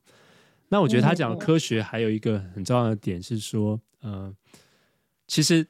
[0.70, 4.34] 那我觉得他讲的科学还有一个很重要的点是说，呃。
[5.32, 5.68] 其实，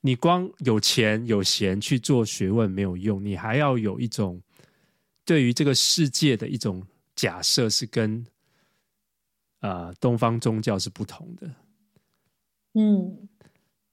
[0.00, 4.40] 你光有钱有闲去做学问没有用，你还要有一种
[5.24, 8.24] 对于这个世界的一种假设，是跟
[9.58, 11.50] 呃东方宗教是不同的。
[12.74, 13.28] 嗯，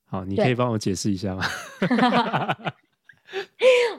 [0.06, 1.44] 好，你可以帮我解释一下吗？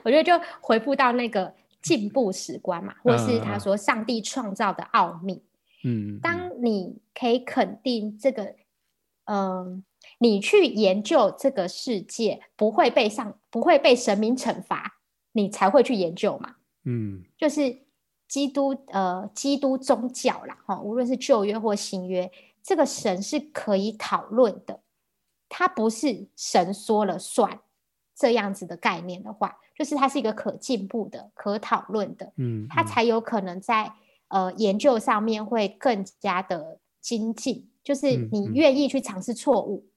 [0.05, 5.43] 我觉得就回复到那个进步史观嘛，或是他说上帝创造的奥秘。
[5.83, 8.55] 嗯，当你可以肯定这个，
[9.25, 9.83] 嗯、呃。
[10.17, 14.99] 你去研究这个世界不会被上不会被神明惩罚，
[15.33, 16.55] 你才会去研究嘛。
[16.85, 17.83] 嗯，就是
[18.27, 22.31] 基督呃基督宗教啦，哈，无论是旧约或新约，
[22.63, 24.79] 这个神是可以讨论的，
[25.49, 27.59] 它不是神说了算
[28.15, 33.89] 这样子的概念的话，就是它是一个可进步的、可讨论的，嗯，它才有可能在
[34.27, 39.87] 呃研究上面会更加的精进，就是你愿意去尝试错误。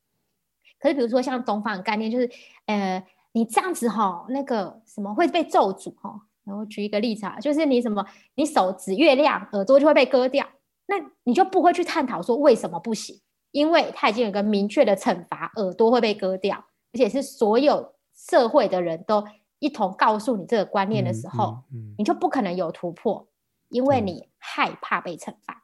[0.79, 2.31] 可是，比如说像东方的概念，就是，
[2.67, 6.29] 呃，你这样子哈，那个什么会被咒诅哈。
[6.45, 10.47] 然后举一个例子啊，就是你什么，你手指月亮，耳朵就会被割掉，
[10.87, 16.57] 那你就不会去探讨说为什么不行，因为它已经有一个明确的惩罚，耳朵会被割掉，
[16.93, 19.25] 而且是所有社会的人都
[19.63, 23.25] 一同告诉你这个观念的时候，嗯嗯嗯、你就不可能有突破，
[23.69, 25.55] 因为你害怕被惩罚。
[25.55, 25.63] 嗯、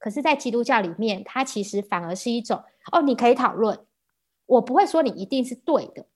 [0.00, 3.78] 可是，在基督教里面，它其实反而是一种，哦，你可以讨论。
[4.46, 6.06] 我不会说你一定是对的，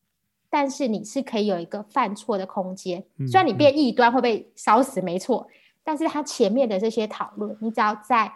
[0.50, 3.04] 但是你是可以有一个犯错的空间。
[3.28, 5.46] 虽然你变异端会被烧死，没错，
[5.84, 8.32] 但是它前面的这些讨论，你只要在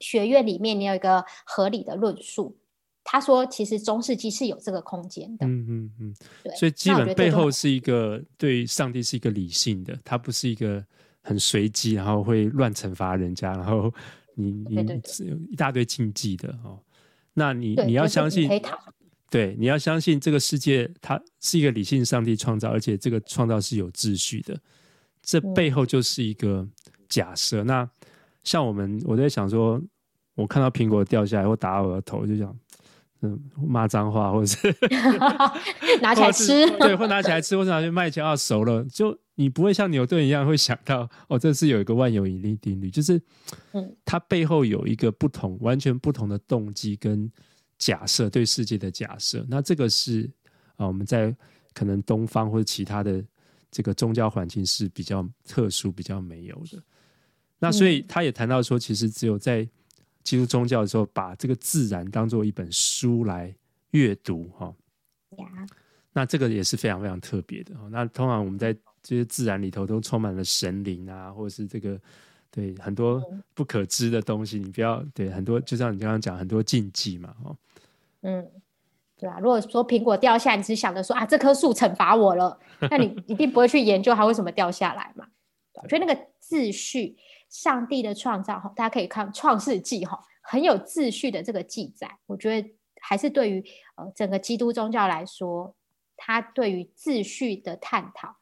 [0.00, 2.56] 学院里面，你有一个合理的论述。
[3.10, 5.46] 他说，其实中世纪是有这个空间的。
[5.46, 6.54] 嗯嗯嗯，对。
[6.54, 10.84] 所以基本背后是一个对上帝是一个理性的，他不是一个
[11.22, 13.90] 很随机，然后会乱惩罚人家，然后
[14.36, 16.78] 你你有一大堆禁忌的哦。
[17.32, 18.46] 那你你要相信。
[19.30, 24.58] 对，你要相信这个世界，它是一个理性上帝创造，而且这个创造是有秩序的。
[25.22, 26.66] 这背后就是一个
[27.10, 27.62] 假设。
[27.62, 27.90] 嗯、那
[28.42, 29.78] 像我们，我在想说，
[30.34, 32.58] 我看到苹果掉下来或打我的头，就想
[33.22, 34.74] 嗯骂脏话，或者是
[36.02, 43.20] 拿起来吃， 对，或拿起来吃，或者拿去卖钱，啊熟了，就你不会像牛顿一样会想到哦，这是有一个万有引力定律，就是
[43.72, 47.30] 嗯，它背后有一个不同、完全不同的动机跟。
[47.80, 50.28] 假设对世界的假设，那这个是
[50.74, 51.32] 啊，我们在
[51.72, 53.24] 可能东方或者其他的
[53.70, 56.82] 这个宗教环境是比较特殊、比较没有的。
[57.60, 59.64] 那所以他也谈到说，其实只有在
[60.24, 63.54] 基督宗教的时候，把这个自然当做一本书来
[63.90, 64.74] 阅读哈。
[66.12, 67.74] 那这个也是非常非常特别的。
[67.90, 72.00] 那通常我们在这些自然里头都充满了神灵啊，或者是这个。
[72.50, 77.54] 对很多不可知的东西，你不要对很多，就像你刚刚讲很多禁忌嘛，哦，
[78.22, 78.50] 嗯，
[79.18, 79.38] 对啊。
[79.38, 82.58] 如果说苹果掉下来，你只想着说啊，这棵树惩罚我了，
[82.90, 85.26] 那你一定不会去研究它为什么掉下来嘛。
[85.74, 92.18] 我觉得那个秩序，上帝的创造哈，大家可以看《创世纪》哈，很有秩序的这个记载。
[92.26, 93.64] 我觉得还是对于
[93.96, 95.74] 呃整个基督宗教来说，
[96.16, 98.36] 他对于秩序的探讨。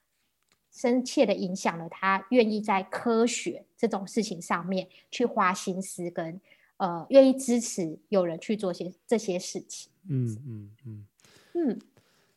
[0.72, 6.40] 深切的影响了他，愿意在科学这种事情上面去花心思跟，跟
[6.76, 9.90] 呃，愿意支持有人去做些这些事情。
[10.06, 11.06] 嗯嗯嗯
[11.54, 11.80] 嗯。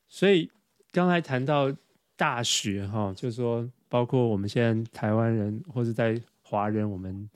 [0.07, 0.49] 所以
[0.93, 1.69] 刚才谈到
[2.15, 6.17] 大学哈，就是说，包括我们现在台湾人或者在
[6.49, 7.29] 华人，我们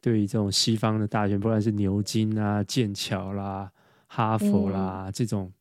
[0.00, 3.72] 对于这种西方的大学，不管是牛津啊、剑桥啦、
[4.06, 5.52] 哈佛啦、嗯、这种，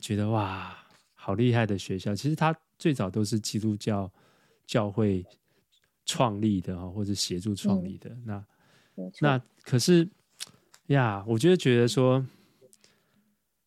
[0.00, 0.76] 觉得哇，
[1.14, 2.14] 好厉害的学校。
[2.14, 4.10] 其实它最早都是基督教。
[4.68, 5.24] 教会
[6.04, 8.44] 创立的啊，或者协助创立的，嗯、那
[9.20, 10.08] 那可是
[10.88, 12.26] 呀，我觉得觉得说，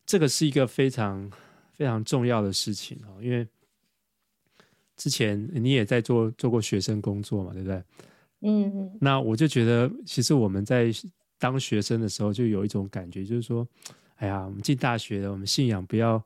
[0.04, 1.32] 这个是一个非常
[1.72, 3.48] 非常重要的事情啊，因为
[4.94, 7.82] 之前你也在做做过学生工作嘛，对不对？
[8.42, 8.98] 嗯嗯。
[9.00, 10.90] 那我就觉得，其实我们在
[11.38, 13.66] 当学生的时候，就有一种感觉，就是说，
[14.16, 16.22] 哎呀，我们进大学了，我们信仰不要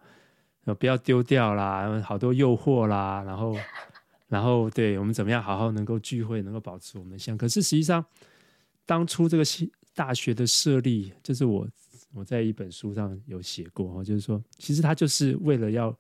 [0.79, 3.57] 不要丢掉啦，好多诱惑啦，然后
[4.29, 7.39] 然后对我们怎么样好好能够聚会，能够保持我们的信仰。
[7.39, 8.05] 可是实际上，
[8.85, 9.45] 当初这个
[9.95, 11.69] 大学的设立，就是我
[12.13, 15.97] 我在一本书上有写过，就是说，其实它就是为了要。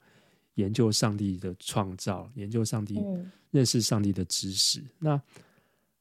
[0.56, 2.96] 研究上帝的创造，研究上帝，
[3.50, 4.78] 认识上帝的知识。
[4.78, 4.86] 嗯。
[5.00, 5.22] 那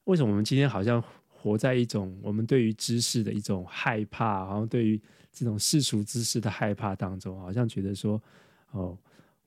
[0.06, 5.01] 为什么我们今天好像活在一种我们对于知识的一种害怕，好像对于
[5.32, 8.22] 这种世俗知识的害怕当中，好像觉得说，
[8.72, 8.97] 哦，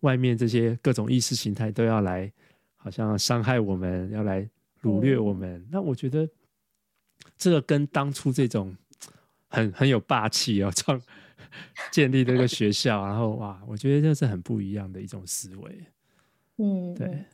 [0.00, 2.32] 外面这些各种意识形态都要来，
[2.76, 4.48] 好像伤害我们，要来
[4.82, 5.56] 掳掠我们。
[5.60, 5.66] 嗯。
[5.70, 6.28] 那我觉得
[7.36, 8.76] 这个跟当初这种
[9.48, 11.00] 很很有霸气哦，创。
[11.90, 15.86] 建立这个学校，然后哇，我觉得这是很不一样的一种思维。
[16.58, 17.24] 嗯，对，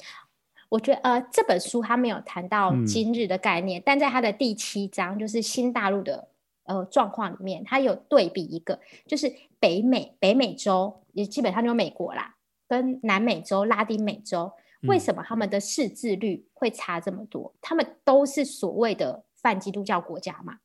[0.73, 6.27] 我觉得呃，这本书他没有谈到今日的概念，嗯、但在他的第七章，就是新大陆的
[6.64, 14.51] 呃状况里面，他有对比一个，就是北美、北美洲也基本上就美国啦，跟南美洲、拉丁美洲，
[14.89, 17.53] 为什么他们的识字率会差这么多？
[17.55, 20.57] 嗯、他们都是所谓的泛基督教国家嘛，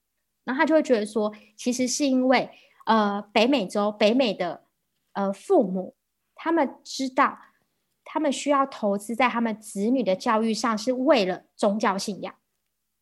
[0.46, 2.50] 然后他就会觉得说，其实是因为。
[2.86, 4.62] 呃，北美洲、北美的
[5.12, 5.94] 呃父母，
[6.34, 7.38] 他们知道，
[8.10, 12.34] 他们需要投资在他们子女的教育上，是为了宗教信仰，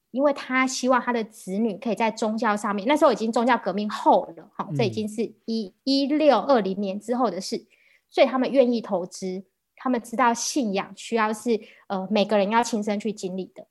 [0.10, 2.88] 因为他希望他的子女可以在宗教上面。
[2.88, 7.68] 那时候已经宗教革命后了，好，这已经是一一六二零年之后的事，
[8.10, 9.45] 所以他们愿意投资。
[9.76, 13.68] 他们知道信仰需要是呃每个人要亲身去经历的。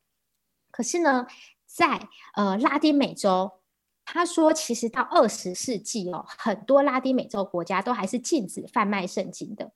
[0.70, 1.26] 可是呢，
[1.66, 3.50] 在呃拉丁美洲。
[4.06, 9.72] 他说：“其实到二十世纪哦，很多拉丁美洲国家都还是禁止贩卖圣经的，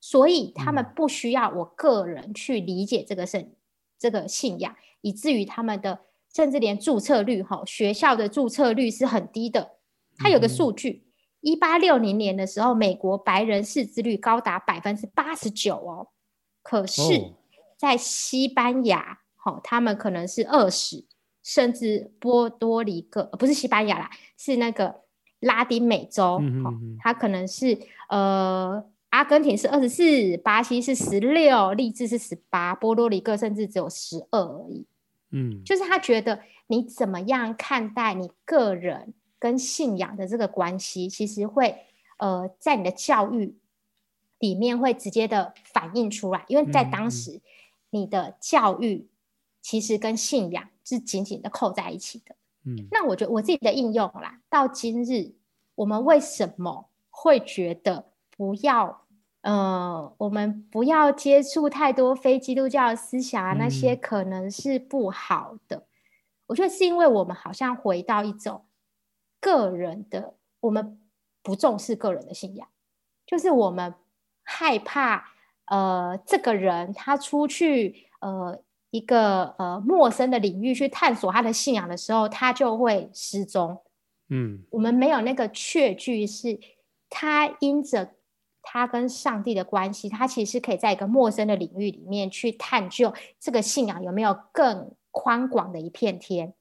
[0.00, 3.52] 所以他们不需要我个人去理解这个圣
[3.98, 6.00] 这个信仰，以至于他们的
[6.34, 9.72] 甚至连注册率哈，学校的注册率是很低的。
[10.16, 11.04] 他有个数据，
[11.40, 16.08] 一八六零年的时候，美国白人识字率高达百分之八十九哦，
[16.62, 17.32] 可是，
[17.76, 21.06] 在西班牙，哈，他们可能是二十。”
[21.42, 25.00] 甚至波多黎各不是西班牙啦，是那个
[25.40, 27.80] 拉丁美洲，嗯哼哼，它可能是
[28.10, 34.86] 呃，阿根廷是二十四，巴西是十六，利兹是十八，波多黎各甚至只有十二而已。
[35.30, 41.76] 嗯，就是他觉得你怎么样看待你个人跟信仰的这个关系，其实会
[42.18, 43.54] 呃，在你的教育
[44.38, 47.40] 里面会直接的反映出来，因为在当时
[47.90, 49.06] 你的教育
[49.60, 50.68] 其实跟信仰。
[50.82, 52.34] 是紧紧的扣在一起的。
[52.64, 55.34] 嗯，那我觉得我自己的应用啦，到今日，
[55.76, 58.06] 我们为什么会觉得
[58.40, 59.02] 不要，
[59.42, 65.76] 呃，我们不要接触太多非基督教的思想啊，那些可能是不好的。
[65.76, 65.84] 嗯。
[66.46, 68.64] 我觉得是因为我们好像回到一种
[69.42, 70.98] 个人的，我们
[71.42, 72.66] 不重视个人的信仰，
[73.26, 73.94] 就是我们
[74.42, 75.34] 害怕，
[75.66, 78.62] 呃，这个人他出去，呃。
[78.92, 83.80] 一个呃陌生的领域去探索他的信仰的时候，他就会失踪。
[84.30, 86.58] 嗯，我们没有那个确据，是
[87.08, 88.14] 他因着
[88.72, 96.54] 他跟上帝的关系，他其实是可以在一个陌生的领域里面去探究这个信仰有没有更宽广的一片天。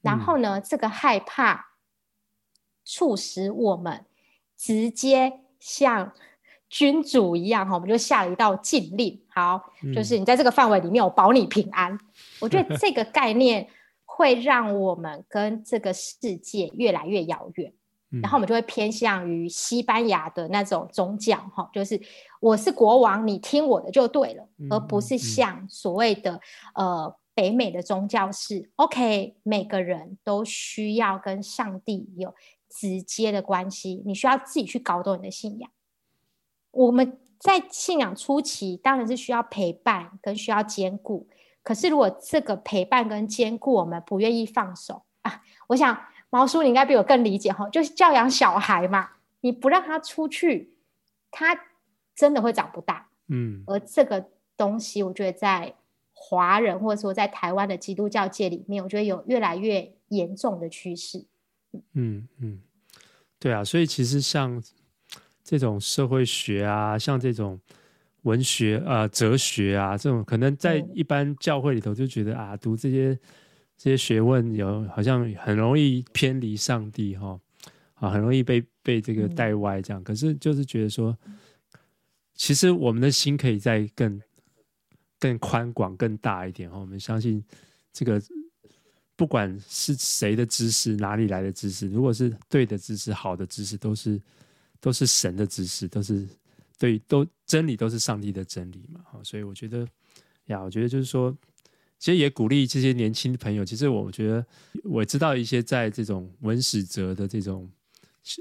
[0.00, 1.74] 然后呢，这个害怕
[2.84, 4.04] 促使我们
[4.56, 6.12] 直接像。
[6.72, 9.60] 君主一样哈，我们就下了一道禁令，好，
[9.92, 11.92] 就是你在这个范围里面，我保你平安。
[11.92, 11.98] 嗯、
[12.38, 13.68] 我觉得 这个概念
[14.04, 17.79] 会让我们跟这个世界越来越遥远，嗯、
[18.22, 22.00] 然后我们就会偏向于西班牙的那种宗教哈，就是
[22.40, 26.40] 我是国王，你听我的就对了，嗯、而不是像所谓的
[26.74, 32.34] 呃北美的宗教是 OK，每个人都需要跟上帝有
[32.68, 35.70] 直接的关系，你需要自己去搞懂你的信仰。
[36.72, 41.28] 我们在信仰初期当然是需要陪伴跟需要兼顾，
[41.62, 45.04] 可是如果这个陪伴跟兼顾我们不愿意放手。
[45.22, 45.94] 啊，我想
[46.30, 49.10] 毛叔你应该比我更理解哈，就是教养小孩嘛，
[49.42, 50.72] 你不让他出去，
[51.30, 51.58] 他
[52.14, 53.08] 真的会长不大。
[53.28, 54.24] 嗯，而这个
[54.56, 55.74] 东西，我觉得在
[56.14, 61.26] 华人或者说在台湾的基督教界里面，我觉得有越来越严重的趋势。
[61.92, 62.60] 嗯嗯，
[63.38, 64.62] 对啊，所以其实像。
[65.42, 67.58] 这种社会学啊，像这种
[68.22, 73.18] 文学啊、呃、哲学啊，这种可能在一般教会里头就觉得啊，读这些
[73.82, 77.40] 这些学问有好像很容易偏离上帝哈，
[77.94, 80.04] 啊，很容易被被这个带歪这样。
[80.04, 81.16] 可是就是觉得说，
[82.34, 84.20] 其实我们的心可以再更
[85.18, 86.78] 更宽广、更大一点哈。
[86.78, 87.42] 我们相信
[87.90, 88.20] 这个，
[89.16, 94.20] 不管是谁的知识，哪里来的知识，如果是对的知识、好的知识，都是
[94.78, 96.28] 都是神的知识，都是
[96.78, 99.00] 对，都真理都是上帝的真理嘛。
[99.22, 99.88] 所以我觉得
[100.48, 101.34] 呀，我觉得就是说，
[102.00, 103.64] 其实也鼓励这些年轻的朋友。
[103.64, 104.44] 其实我觉得
[104.82, 107.70] 我知道一些在这种文史哲的这种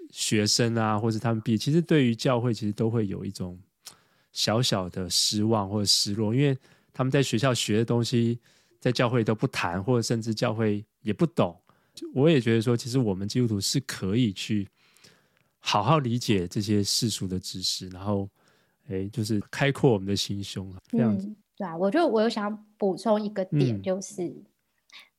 [0.10, 3.60] 学生啊，或者他们毕业，其实对于教会，其实都会有一种。
[4.32, 6.56] 小小的失望或者失落，因为
[6.94, 8.40] 他们在学校学的东西，
[8.80, 11.60] 在教会都不谈，或者甚至教会也不懂。
[12.14, 14.68] 我也觉得说，其实我们基督徒是可以去
[15.58, 18.30] 好好理解这些世俗的知识，然后，
[18.88, 21.28] 哎，就是开阔我们的心胸，这样子。
[21.60, 24.46] 对啊，我就我又想补充一个点，就是，嗯、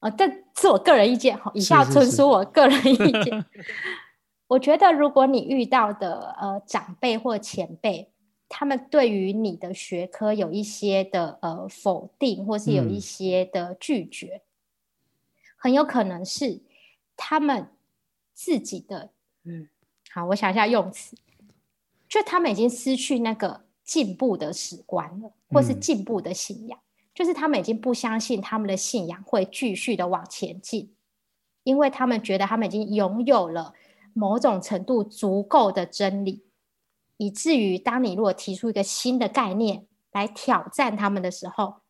[0.00, 0.26] 呃，这
[0.58, 3.12] 是我个人意见哈，以下纯属我个人意见。
[3.12, 3.74] 是是是
[4.46, 8.10] 我觉得，如果你遇到的呃长辈或前辈，
[8.48, 14.42] 他们对于你的学科有一些的呃否定，或是有一些的拒绝，嗯、
[15.58, 16.62] 很有可能是
[17.18, 17.68] 他们
[18.32, 19.10] 自己的
[19.44, 19.68] 嗯，
[20.10, 21.14] 好，我想一下用词，
[22.08, 30.94] 就他们已经失去那个进步的史观了，或是进步的信仰，嗯、就是他们已经不相信他们的信仰会继续的往前进，
[31.64, 33.74] 因为他们觉得他们已经拥有了
[34.12, 36.44] 某种程度足够的真理。
[37.16, 41.80] 以至于，当你如果提出一个新的概念来挑战他们的时候，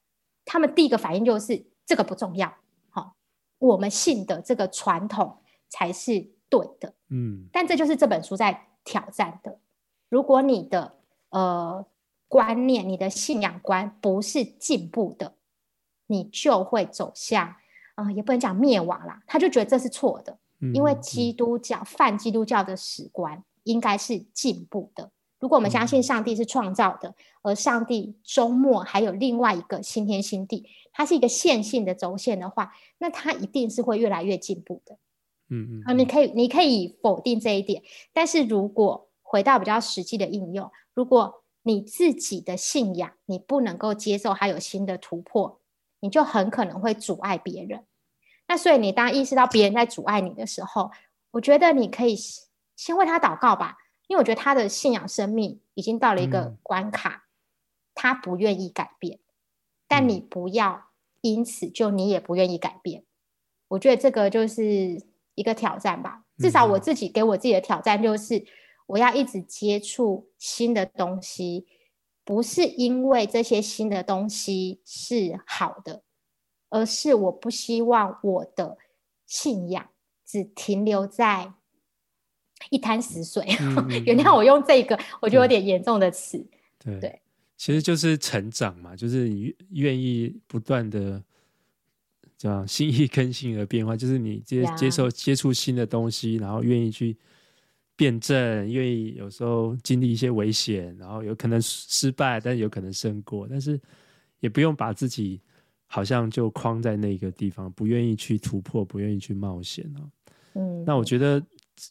[0.46, 2.55] 他们第一个反应就是这个不重要，
[2.88, 3.14] 好，
[3.59, 5.36] 我们信的这个传统
[5.68, 7.46] 才是对的，嗯。
[7.53, 9.59] 但这就是这本书在挑战的。
[10.09, 10.94] 如果你的
[11.28, 11.86] 呃
[12.31, 15.35] 观念、你的信仰观不是进步的，
[16.07, 17.49] 你就会走向
[17.97, 19.20] 啊、呃，也不能讲灭亡啦。
[19.26, 20.39] 他就觉得这是错的，
[20.72, 25.11] 因为基督教、泛基督教的史观应该是进步的。
[25.41, 27.12] 如果我们相信上帝是创造的，
[27.43, 34.99] 而上帝周末还有另外一个新天新地，它是一个线性的轴线的话，那它一定是会越来越进步的。
[35.49, 45.61] 嗯嗯，啊，你可以你可以否定这一点，但是如果回到比较实际的应用，如果你自己的信仰你不能够接受它有新的突破，
[46.00, 47.84] 你就很可能会阻碍别人。
[48.48, 50.90] 那所以你当意识到别人在阻碍你的时候，
[51.32, 52.16] 我觉得你可以
[52.76, 53.76] 先为他祷告吧。
[54.08, 57.22] 因为我觉得他的信仰生命已经到了一个关卡，嗯、
[57.94, 59.20] 他不愿意改变，
[59.86, 60.90] 但你不要
[61.20, 63.04] 因此就你也不愿意改变。
[63.68, 65.00] 我觉得这个就是
[65.36, 66.24] 一个挑战吧。
[66.38, 68.44] 至少我自己给我自己的挑战就是，
[68.91, 71.66] 我要一直接触新的东西，
[72.24, 76.03] 不是因为这些新的东西是好的，
[76.68, 78.78] 而是我不希望我的
[79.26, 79.91] 信仰
[80.24, 81.55] 只停留在。
[82.68, 83.43] 一滩死水，
[84.05, 86.36] 原谅我用这个，我觉得有点严重的词。
[86.78, 87.20] 对，对
[87.57, 91.24] 其实就是成长嘛，就是你愿意不断的
[92.36, 97.16] 这样心意更新而变化，就是你接接受接触新的东西，然后愿意去
[98.01, 103.78] 辩证，愿意有时候经历一些危险，然后有可能失败，但有可能胜过，但是
[104.38, 105.38] 也不用把自己
[105.84, 110.01] 好像就框在那个地方，不愿意去突破，不愿意去冒险啊。
[110.55, 111.44] 嗯，那我觉得。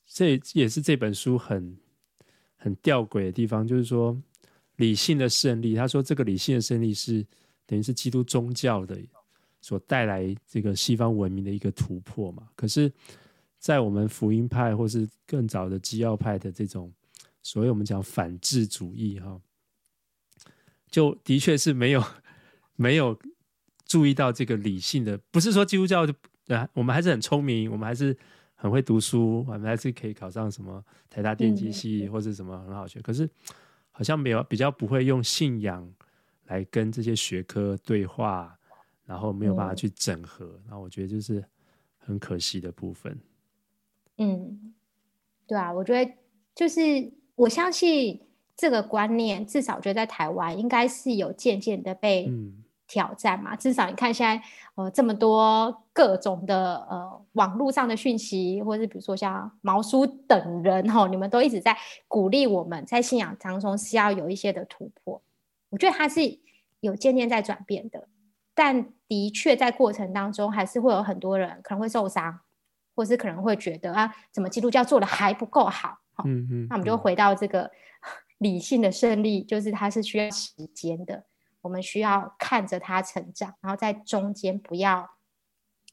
[0.05, 1.75] 这也是这本书很
[2.57, 4.15] 很吊诡的地方，就是说
[4.75, 5.73] 理性的胜利。
[5.73, 7.25] 他说，这个理性的胜利是
[7.65, 8.95] 等于是基督宗教的
[9.61, 12.47] 所带来这个西方文明的一个突破嘛。
[12.55, 12.91] 可是，
[13.59, 16.91] 在我们福音派或是更早的基要派的这种
[17.43, 19.39] 所谓我们讲反智主义哈，
[20.89, 22.03] 就的确是没有
[22.75, 23.19] 没有
[23.85, 26.13] 注意到这个理性的，不是说基督教就
[26.73, 28.17] 我们还是很聪明，我们还是。
[28.61, 32.99] 很会读书，我们还是可以考上什么台大电机系或者什么很好学。
[33.01, 33.25] 可是
[33.89, 35.89] 好像没有比较不会用信仰
[36.47, 38.59] 来跟这些学科对话，
[39.05, 40.59] 然后没有办法去整合。
[40.67, 41.41] 那我觉得就是
[41.99, 43.17] 很可惜的部分。
[44.19, 44.73] 嗯，
[45.47, 46.11] 对啊，我觉得
[46.53, 48.21] 就是我相信
[48.55, 52.27] 这个观念，至少觉得在台湾应该是有渐渐的被。
[52.27, 54.43] 嗯挑战嘛，至少你看现在
[54.73, 65.21] 呃这么多各种的呃网络上的讯息，或者是比如说像毛叔等人吼，你们都一直在鼓励我们在信仰当中是要有一些的突破。
[65.69, 66.39] 我觉得它是
[66.79, 68.07] 有渐渐在转变的，
[68.55, 72.39] 但的确在过程当中还是会有很多人可能会受伤，
[72.99, 75.97] 或是可能会觉得啊，怎么基督教做的还不够好？
[76.25, 77.71] 嗯嗯，那我们就回到这个
[78.39, 81.23] 理性的胜利，就是它是需要时间的。
[81.61, 85.09] 我们需要看着它成长，然后在中间不要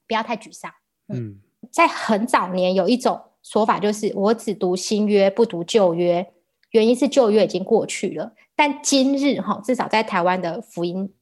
[0.09, 0.68] 不要太沮丧。
[1.07, 1.38] 嗯，
[1.70, 6.32] 在很早年有一种说法，就是我只读新约不读旧约，
[6.72, 8.34] 原因是旧约已经过去了。
[8.57, 11.14] 但今日哈，至少在台湾的福音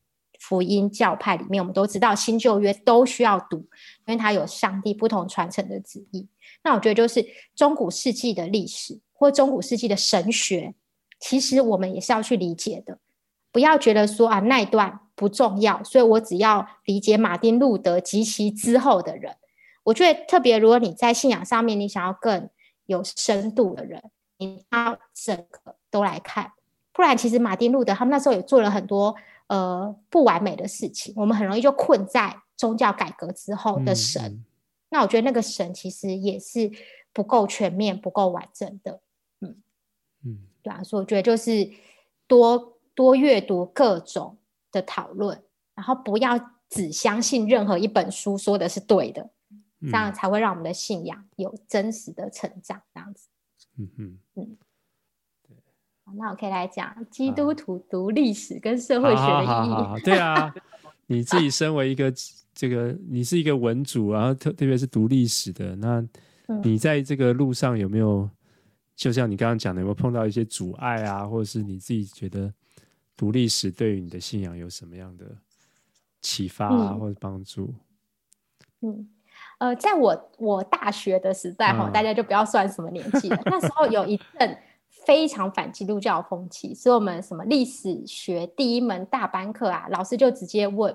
[0.47, 3.57] 福音教派里面，我们都知道新旧约都需要读，
[4.05, 6.29] 因为它有上帝不同传承的旨意。
[6.63, 7.25] 那我觉得就是
[7.57, 10.75] 中古世纪的历史或中古世纪的神学，
[11.19, 12.99] 其实我们也是要去理解的。
[13.51, 19.37] 不要觉得说啊那一段不重要，所以我只要理解马丁路德及其之后的人。
[19.85, 22.51] 我觉得特别，如果你在信仰上面你想要更
[22.85, 24.03] 有深度的人，
[24.37, 26.53] 你要整个都来看，
[26.93, 29.15] 不然其实马丁路德他们那时候也做了很多。
[29.49, 34.23] 呃，不完美的事情，我们很容易就困在宗教改革之后的神。
[34.23, 34.45] 嗯、
[34.89, 36.71] 那我觉得那个神其实也是
[37.13, 39.01] 不够全面、不够完整的。
[39.41, 39.63] 嗯
[40.25, 41.71] 嗯，对啊，所以我觉得就是
[42.27, 44.39] 多多阅读各种
[44.73, 45.43] 的讨论，
[45.75, 46.39] 然后不要
[46.71, 49.31] 只相信任何一本书说的是对的，
[49.81, 52.81] 嗯、这样才会让我们的信仰有真实的成长。
[52.95, 53.29] 这样子，
[53.77, 54.57] 嗯嗯嗯。
[56.17, 59.47] 那我可以来讲基督徒读历史跟社会学的意义。
[59.47, 60.55] 好好好好对啊，
[61.07, 62.13] 你自己身为一个
[62.55, 66.05] 这个，你是一个文主，然后特特别是读历史的，那
[66.63, 68.29] 你在这个路上有没有，
[68.95, 72.53] 就像你刚刚讲的，有没有碰到一些阻碍啊，或者是你自己觉得
[73.17, 75.25] 读历史对于你的信仰有什么样的
[76.21, 77.75] 启发啊，或者帮助？
[78.83, 79.09] 嗯，
[79.59, 84.59] 呃，在我我大学的时代哈，大家就不要算什么年纪了，那时候有一阵。
[85.07, 90.95] 非常反基督教风气，所以我们什么历史学第一门大班课啊，老师就直接问，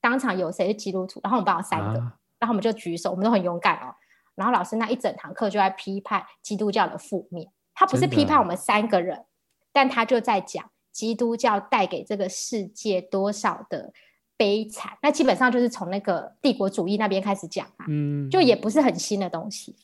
[0.00, 3.94] 当场有谁是基督徒，然后我们班有三个，啊、然后我们就举手，我们都很勇敢哦。
[4.34, 9.24] 然后老师那一整堂课就在批判基督教的负面，他不是批判我们三个人，
[9.72, 13.92] 但他就在讲基督教带给这个世界多少的
[14.36, 14.92] 悲惨。
[15.02, 19.76] 那基本上就是从那个帝国主义那边开始讲啊，嗯，就也不是很新的东西。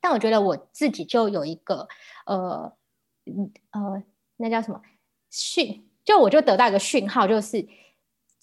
[0.00, 1.86] 但我觉得我自己就有一个，
[2.24, 2.72] 呃，
[3.70, 4.02] 呃，
[4.36, 4.80] 那叫什么
[5.28, 5.86] 讯？
[6.02, 7.68] 就我就得到一个讯号，就是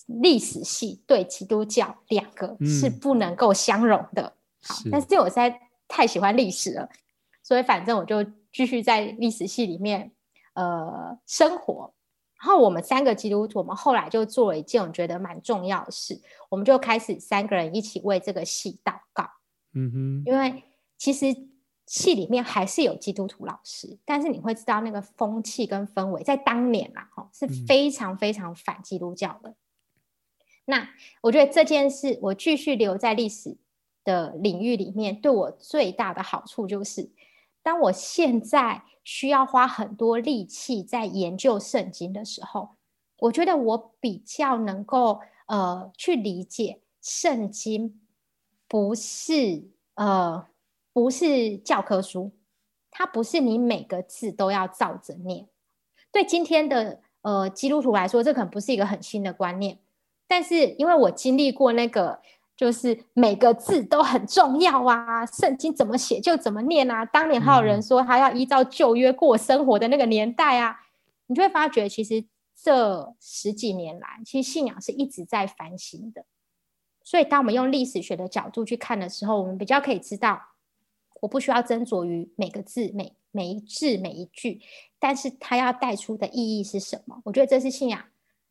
[0.05, 4.21] 历史系对基督教两个是不能够相容的。
[4.21, 6.87] 嗯、好，但是因为我实在太喜欢历史了，
[7.41, 10.11] 所以反正我就继续在历史系里面
[10.53, 11.91] 呃生活。
[12.39, 19.27] 然后我们三个基督徒，我们后来就做了一件我觉得蛮重要的事，我们就开始三个人一起为这个系祷告。
[19.73, 20.63] 嗯哼，因为。
[20.97, 21.27] 其实
[21.85, 29.51] 系里面还是有基督徒老师，但是你会知道那个风气跟氛围在当年啊，哈是非常非常反基督教的。
[29.51, 29.55] 嗯、
[30.65, 30.89] 那
[31.21, 33.55] 我觉得这件事，我继续留在历史
[34.03, 37.09] 的领域里面，对我最大的好处就是，
[37.63, 42.71] 当我现在需要花很多力气在研究圣经的时候，
[43.19, 48.01] 我觉得我比较能够呃去理解圣经
[48.67, 50.47] 不是呃。
[50.97, 52.31] 不是教科书，
[52.89, 55.47] 它不是你每个字都要照着念。
[56.11, 59.77] 对今天的呃基督徒来说，这可能不是一个很新的观念。
[60.27, 62.19] 但是因为我经历过那个，
[62.55, 67.05] 就是每个字都很重要啊，圣经怎么写就怎么念啊。
[67.05, 70.79] 当年还有人说他要依照旧约过生活的那个年代啊，
[71.27, 72.25] 你就会发觉，其实
[72.59, 76.25] 这十几年来，其实信仰是一直在反省的。
[77.03, 80.41] 所以当我们用历史学的角度去看的时候，我们比较可以知道。
[81.21, 84.61] 我不需要斟酌于每个字、每每一字、每一句，
[84.99, 87.19] 但是它要带出的意义是什么？
[87.25, 88.03] 我觉得这是信仰，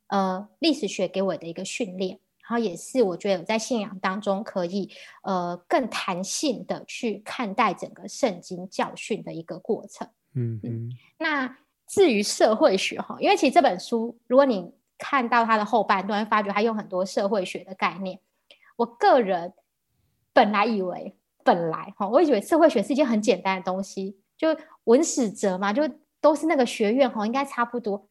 [0.07, 4.89] 呃，历史学给我的一个训练，然后也是我觉得我在信仰当中可以
[5.23, 10.07] 呃更弹性的去看待整个圣经教训的一个过程。
[10.33, 10.91] 嗯嗯。
[11.17, 11.57] 那
[11.87, 18.19] 至于社会学哈，因为其实这本书，如果你看到它的后半段，会发觉它用很多社会学的概念。
[18.75, 19.53] 我个人
[20.33, 21.15] 本来以为。
[21.47, 24.49] 本来哈，我以为社会学是一件很简单的东西，就
[24.83, 25.81] 文史哲嘛，就
[26.19, 28.09] 都是那个学院哈，应该差不多。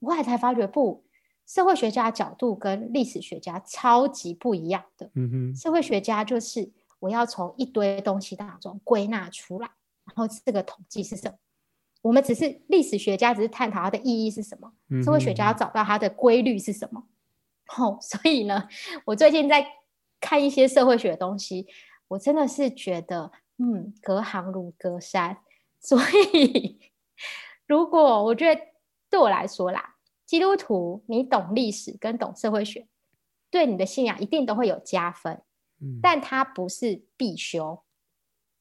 [0.00, 1.04] 我后来才发觉不，
[1.46, 5.08] 社会学家的角度跟历史学家超级不一样的。
[5.14, 9.70] 嗯哼，社会学家就是我要从一堆东西当中归纳出来，
[10.04, 11.36] 然后这个统计是什么？
[12.02, 14.72] 我们只是历史学家，只是探讨它的意义是什么。
[14.90, 17.04] 嗯，社会学家要找到它的规律是什么。
[17.78, 18.66] 哦，所以呢，
[19.04, 19.64] 我最近在
[20.20, 21.68] 看一些社会学的东西。
[22.12, 25.38] 我真的是觉得，嗯，隔行如隔山。
[25.80, 25.98] 所
[26.34, 26.78] 以，
[27.66, 28.60] 如果我觉得
[29.10, 29.96] 对我来说啦，
[30.26, 32.86] 基督徒你懂历史跟懂社会学，
[33.50, 35.42] 对你的信仰一定都会有加分。
[35.80, 37.82] 嗯，但它不是必修，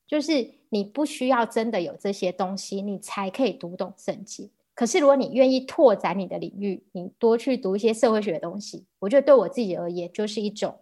[0.08, 4.50] 就是你不需要真的有这些东西，你才可以读懂圣经。
[4.74, 10.80] 可是，如果你愿意拓展你的领域，你多去读一些社会学的东西，我觉得对我自己而言，就是一种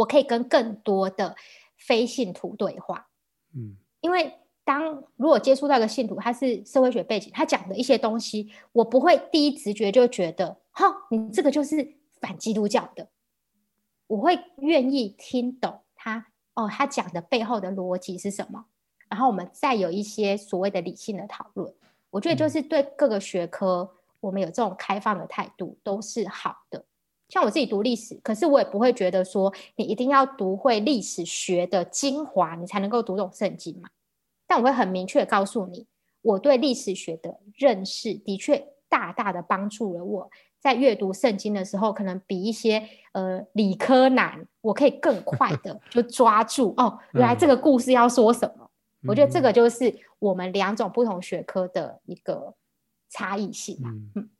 [0.00, 1.36] 我可以跟更多的。
[1.82, 3.08] 非信徒对话，
[3.56, 4.30] 嗯，因为
[4.64, 13.08] 当如果接触到一个信徒，他是社会学背景，他讲的一些东西，我不会第一直觉就觉得，哈，你这个就是反基督教的，
[14.08, 18.66] 我会愿意听懂他哦，他讲的背后的逻辑是什么，
[19.08, 21.74] 然后我们再有一些所谓的理性的讨论。
[22.10, 23.90] 我觉得就是对各个学科，
[24.20, 26.84] 我们有这种开放的态度都是好的。
[27.30, 33.88] 像我自己读历史，可是我也不会觉得说你一定要读会历史学的精华，你才能够读懂圣经嘛。
[34.48, 35.86] 但我会很明确告诉你，
[36.22, 40.28] 我对历史学的认识的确大大的帮助了我
[40.58, 48.68] 在阅读圣经的时候，可能比一些呃理科男，我可以更快的 就抓住哦，原来这个故事要说什么。
[49.02, 52.52] 嗯、我觉得这个就是我们两种不同学科的一个
[53.08, 53.88] 差异性吧。
[53.88, 54.10] 嗯。
[54.16, 54.30] 嗯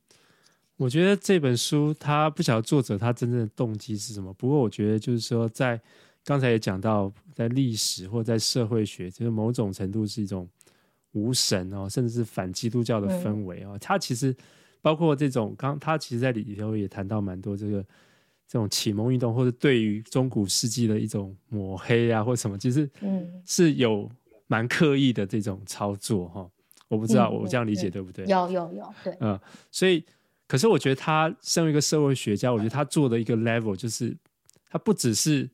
[0.81, 4.33] 我觉得这本书，他不晓得作者他真正的动机是什么。
[4.33, 5.78] 不过，我觉得就是说，在
[6.24, 10.49] 刚才也讲到，在历史或在社会学，就是某种程度是一种
[11.12, 13.76] 无神哦，甚至是反基督教的氛围哦。
[13.78, 14.35] 他其实
[14.81, 17.83] 包括这种，刚他其实在里头也谈到蛮多这个
[18.49, 24.11] 这种启蒙运动，或者对于中古世纪的一种抹黑啊，或什么，其实嗯是有
[24.47, 26.51] 蛮刻意的这种操作哈。
[26.89, 28.24] 我不知道我这样理解对不对？
[28.24, 29.39] 有有有，对，嗯，
[29.70, 30.03] 所以。
[30.51, 34.17] 可是我觉得他身为一个社会学家，我觉得他做的一个 level 就是，
[34.69, 35.49] 他不只是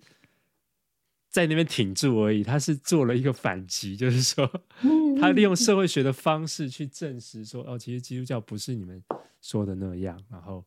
[1.29, 4.51] 在那边挺住而已，他是做了一个反击，就是说，
[5.21, 9.05] 他利用社会学的方式去证实说，哦，其实基督教不是你们
[9.43, 10.19] 说的那样。
[10.31, 10.65] 然后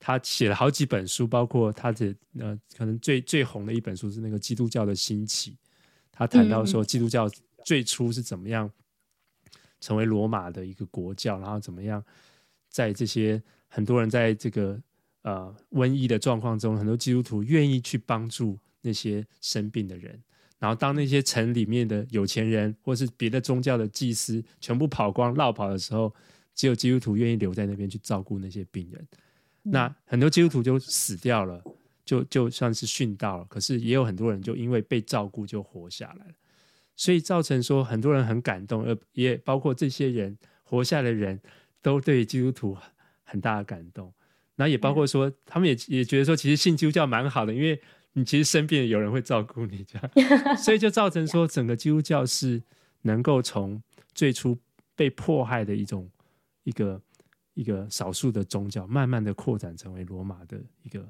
[0.00, 5.52] 他写了好几本书，包括他的呃，可能最最红的一本书是那个《基督教的兴起》，
[6.10, 7.30] 他谈到说基督教
[7.64, 8.68] 最初是怎么样
[9.80, 12.04] 成为罗马的一个国教，然后怎么样
[12.68, 13.40] 在这些。
[13.68, 14.80] 很多人在这个
[15.22, 20.20] 呃瘟疫的状况中，很多基督徒愿意去帮助那些生病的人。
[20.58, 26.12] 然后当那些城里面的有钱人或是别的宗教的祭司全部跑光、落跑的时候，
[26.52, 29.06] 只有基督徒愿意留在那边去照顾那些病人。
[29.62, 31.62] 嗯、那很多基督徒就死掉了，
[32.04, 33.44] 就就算是殉道了。
[33.44, 36.32] 可是也有很多人就因为被照顾就活下来了。
[36.96, 41.40] 所以造成说很多人很感动，而也包括这些人活下来的人
[41.80, 42.76] 都对基督徒。
[43.28, 44.10] 很大的感动，
[44.56, 47.78] 那也包括说，他们也也觉得说，其实信基督教蛮好的，因为
[48.14, 52.60] 你其实生病有人会照顾你，这样， 所以就造成说，整个基督教是
[53.02, 53.80] 能够从
[54.14, 54.58] 最初
[54.96, 56.10] 被迫害的一种
[56.64, 57.00] 一个
[57.52, 61.06] 一个少数的宗教，慢慢的扩展成为罗马的一个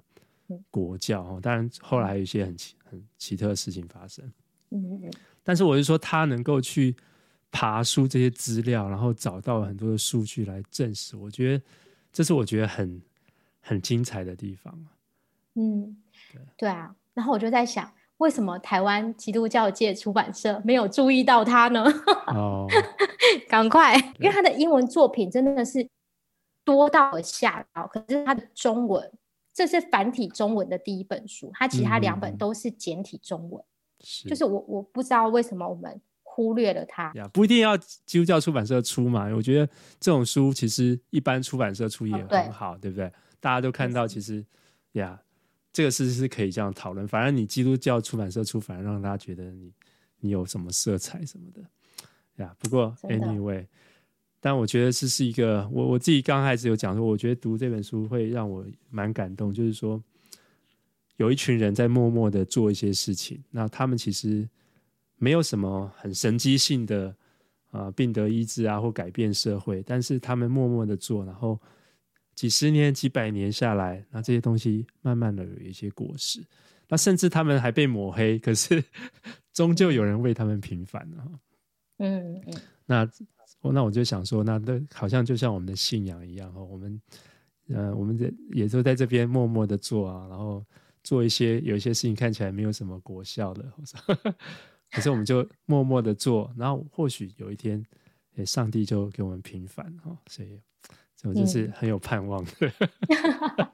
[0.70, 1.38] 国教哦。
[1.40, 4.28] 当然后来还有一些很奇很奇特的事情发生，
[5.44, 6.94] 但是我是说，他能够去
[7.52, 11.64] 爬书这些资料，然后找到很多的数据来证实，我觉得。
[12.18, 13.00] 这是我觉得很
[13.60, 14.76] 很精彩的地方。
[15.54, 15.96] 嗯，
[16.32, 16.92] 对对啊。
[17.14, 21.84] 然后我就在想，为什么台湾基督教界出版社没有注意到他呢？
[22.26, 22.66] 哦，
[23.48, 25.88] 赶快，因为他的英文作品真的是
[26.64, 27.86] 多到我吓到。
[27.86, 29.12] 可是他的中文，
[29.54, 33.64] 这是繁体中文的第一本书，他其他两本都是简体中文。
[34.00, 36.00] 是，就是我我不知道为什么我们。
[36.38, 39.28] 忽略了它呀，不一定要基督教出版社出嘛。
[39.34, 39.66] 我觉得
[39.98, 43.12] 这种书其实一般出版社出也很好，哦、对，对不对？
[43.40, 44.46] 大家都看到，其实
[44.92, 45.20] 呀，
[45.72, 47.08] 这个事是可以这样讨论。
[47.08, 49.72] 反正你基督教出版社出，反而让大家觉得你
[50.20, 51.60] 你有什么色彩什么的
[52.36, 52.54] 呀。
[52.60, 53.66] 不过 anyway，
[54.38, 60.00] 但我觉得这是一个我我自己刚开始有讲说，我觉得读这本书会让我蛮感动，就是说
[61.16, 64.48] 有一群人在默默的做一些事情，那他们其实。
[65.18, 67.08] 没有什么很神迹性的
[67.70, 71.60] 啊、呃，病得医治啊，或改变社会，但是他们默默的做，然后
[72.34, 76.40] 几十年、几百年下来，那这些东西慢慢的有一些果实。
[76.88, 78.82] 那甚至他们还被抹黑，可是
[79.52, 81.28] 终究有人为他们平反了。
[81.98, 82.54] 嗯嗯。
[82.86, 83.10] 那
[83.60, 87.02] 那我就想说，那那好像就像我们的信仰一样哈，我们
[87.68, 90.64] 呃，我们这也都在这边默默的做啊，然后
[91.02, 93.70] 做一些有一些事情看起来没有什么果效的。
[94.90, 97.84] 可是我们就默默的做，然后或许有一天，
[98.46, 100.60] 上帝就给我们平反哈，所以
[101.16, 102.50] 这种就是很有盼望的。
[102.60, 103.70] 嗯、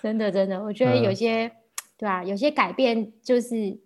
[0.00, 1.52] 真的真的，我觉得有些、呃、
[1.96, 2.22] 对、啊？
[2.22, 3.78] 有些改变就是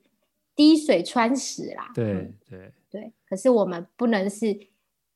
[0.55, 1.91] 滴水穿石啦。
[1.95, 3.13] 对对、嗯、对。
[3.29, 4.59] 可是我们不能是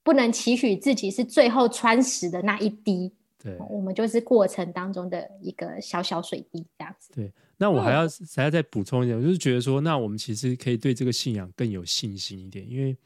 [0.02, 3.12] 不能期许自己是最后穿石的那一滴。
[3.36, 7.12] 对，我们就是过程当中的一个小小水滴这样子。
[7.12, 7.32] 对。
[7.60, 8.06] 那我还要
[8.36, 12.96] 还要再补充一点，我就是觉得说，那我们其实可以对这个信仰更有信心一点，因为，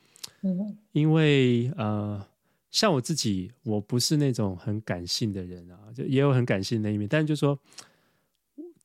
[0.92, 2.22] 因为呃，
[2.70, 7.59] 像我自己，我不是那种很感性的人啊，就也有很感性的那一面，但是就说，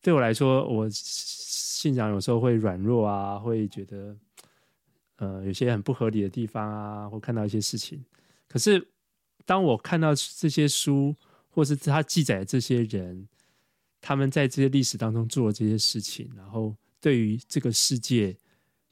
[0.01, 4.15] 对我来说，我信仰有时候会软弱啊，会觉得，
[5.18, 8.01] 呃，有些很不合理的地方啊，或看到一些事情，
[8.47, 8.88] 可是
[9.45, 11.13] 当我看到这些书，
[11.49, 13.28] 或是他记载这些人。
[14.08, 18.34] 他们在这些历史当中做了这些事情，然后对于这个世界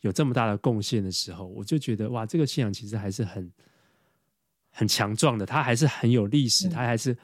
[0.01, 3.49] 有这么大的贡献的时候，我就觉得哇，这个信仰其实还是很
[4.72, 7.18] 很强壮的，它还是很有历史，它还是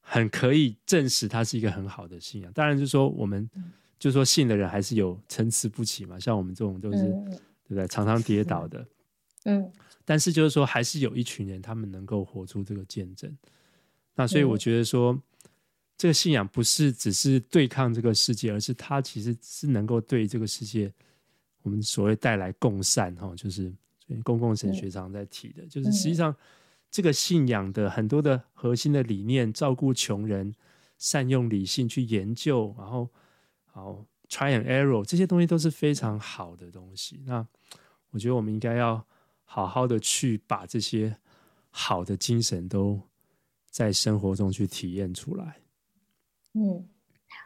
[0.00, 2.52] 很可以证实它是一个很好的信仰。
[2.52, 3.48] 当然，就是说我们
[3.96, 7.86] 就是说信的人还是有参差不齐嘛，像我们这种都是对不对？
[7.86, 8.84] 常常跌倒的，
[9.44, 9.70] 嗯，
[10.04, 13.32] 但是就是说还是有一群人，他们能够活出这个见证。
[14.16, 15.16] 那所以我觉得说。
[15.96, 20.92] 这个信仰不是只是对抗这个世界，而是它其实是能够对这个世界，
[21.62, 23.72] 我们所谓带来共善哈，就是
[24.22, 26.34] 公共神学常在提的，嗯、就是实际上
[26.90, 30.54] 这个信仰的很多的核心的理念，照顾穷人，
[30.98, 33.08] 善用理性去研究，然后
[33.64, 37.22] 好 try and error 这些东西都是非常好的东西。
[37.24, 37.46] 那
[38.10, 39.06] 我觉得我们应该要
[39.44, 41.16] 好好的去把这些
[41.70, 43.00] 好的精神都
[43.70, 45.56] 在生活中去体验出来。
[46.54, 46.84] 嗯，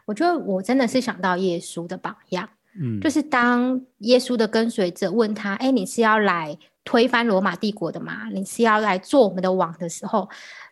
[0.05, 2.49] 我觉得我真的是想到耶稣的榜样，
[2.79, 8.29] 嗯，就是当耶稣的跟随者问他：“哎，你是要来推翻罗马帝国的吗？
[8.29, 10.29] 你是要来做我们的王的时候？”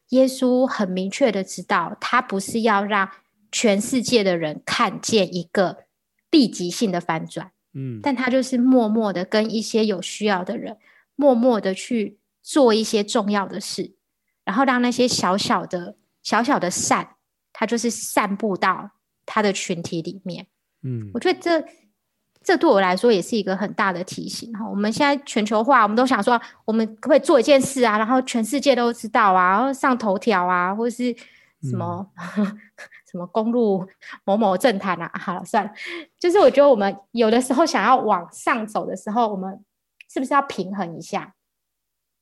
[0.09, 3.09] 耶稣很明确的知道，他不是要让
[3.51, 5.79] 全世界的人看见一个
[6.31, 10.77] 立即性的反转，嗯，但他就是默默的跟一些有需要的人，
[11.15, 13.95] 默默的去做一些重要的事，
[14.45, 17.16] 然后让那些小小的、小小的善。
[17.59, 18.87] 他就是散布到
[19.25, 20.45] 它的群体里面，
[20.83, 21.65] 嗯，我觉得这
[22.43, 24.63] 这对我来说也是一个很大的提醒哈。
[24.69, 31.11] 我们现在全球化，我们都想说，我们可不可以做一件事啊，然后全世界都知道啊，然后上头条啊，或者是
[31.63, 32.45] 什么、嗯、
[33.11, 33.83] 什么公路
[34.23, 35.11] 某某政坛啊？
[35.15, 35.71] 好了，算了，
[36.19, 39.65] 就是我觉得我们有的时候想要往上走的时候，我们
[40.07, 41.33] 是不是要平衡一下？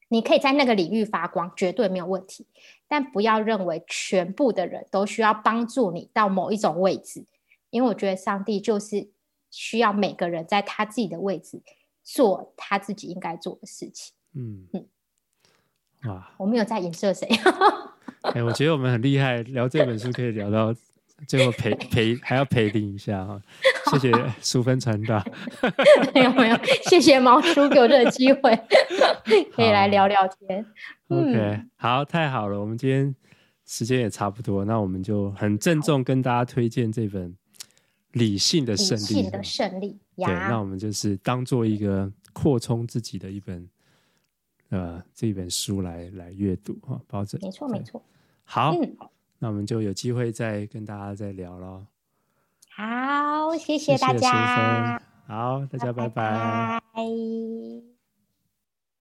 [0.08, 2.48] 你可以在那个领域发光，绝对没有问题。
[2.88, 7.26] 但不要认为全部的人都需要帮助你到某一种位置，
[7.70, 9.10] 因为我觉得上帝就是
[9.50, 11.62] 需要每个人在他自己的位置
[12.04, 14.14] 做他自己应该做的事情。
[14.34, 14.86] 嗯嗯，
[16.06, 17.28] 哇，我没有在影射谁。
[18.22, 20.76] 哎、欸，我觉得我们很厉害，聊这本书可以聊到
[21.28, 23.42] 最后陪陪还要陪你一下哈。
[23.92, 24.12] 谢谢
[24.42, 25.24] 淑芬传道。
[26.14, 26.58] 没有没有，
[26.90, 28.56] 谢谢毛叔给我这个机会，
[29.54, 30.66] 可以来聊聊天。
[31.08, 33.16] OK，好，太好了，我们今天
[33.66, 37.32] 时间也差不多，那我们就很郑重跟大家推荐这本
[38.14, 39.02] 《理性的胜利》。
[39.08, 43.68] 理性的胜利，对，那我们就是当做一个扩充自己的一本
[44.70, 47.40] 呃这本书来来阅读哈，保证。
[47.42, 48.04] 没错没错。
[48.44, 48.98] 好，嗯，
[49.40, 51.86] 那我们就有机会再跟大家再聊喽。
[52.76, 54.20] 好，谢谢大家。
[54.20, 56.32] 谢谢好，大家拜拜。
[56.32, 57.95] 拜拜。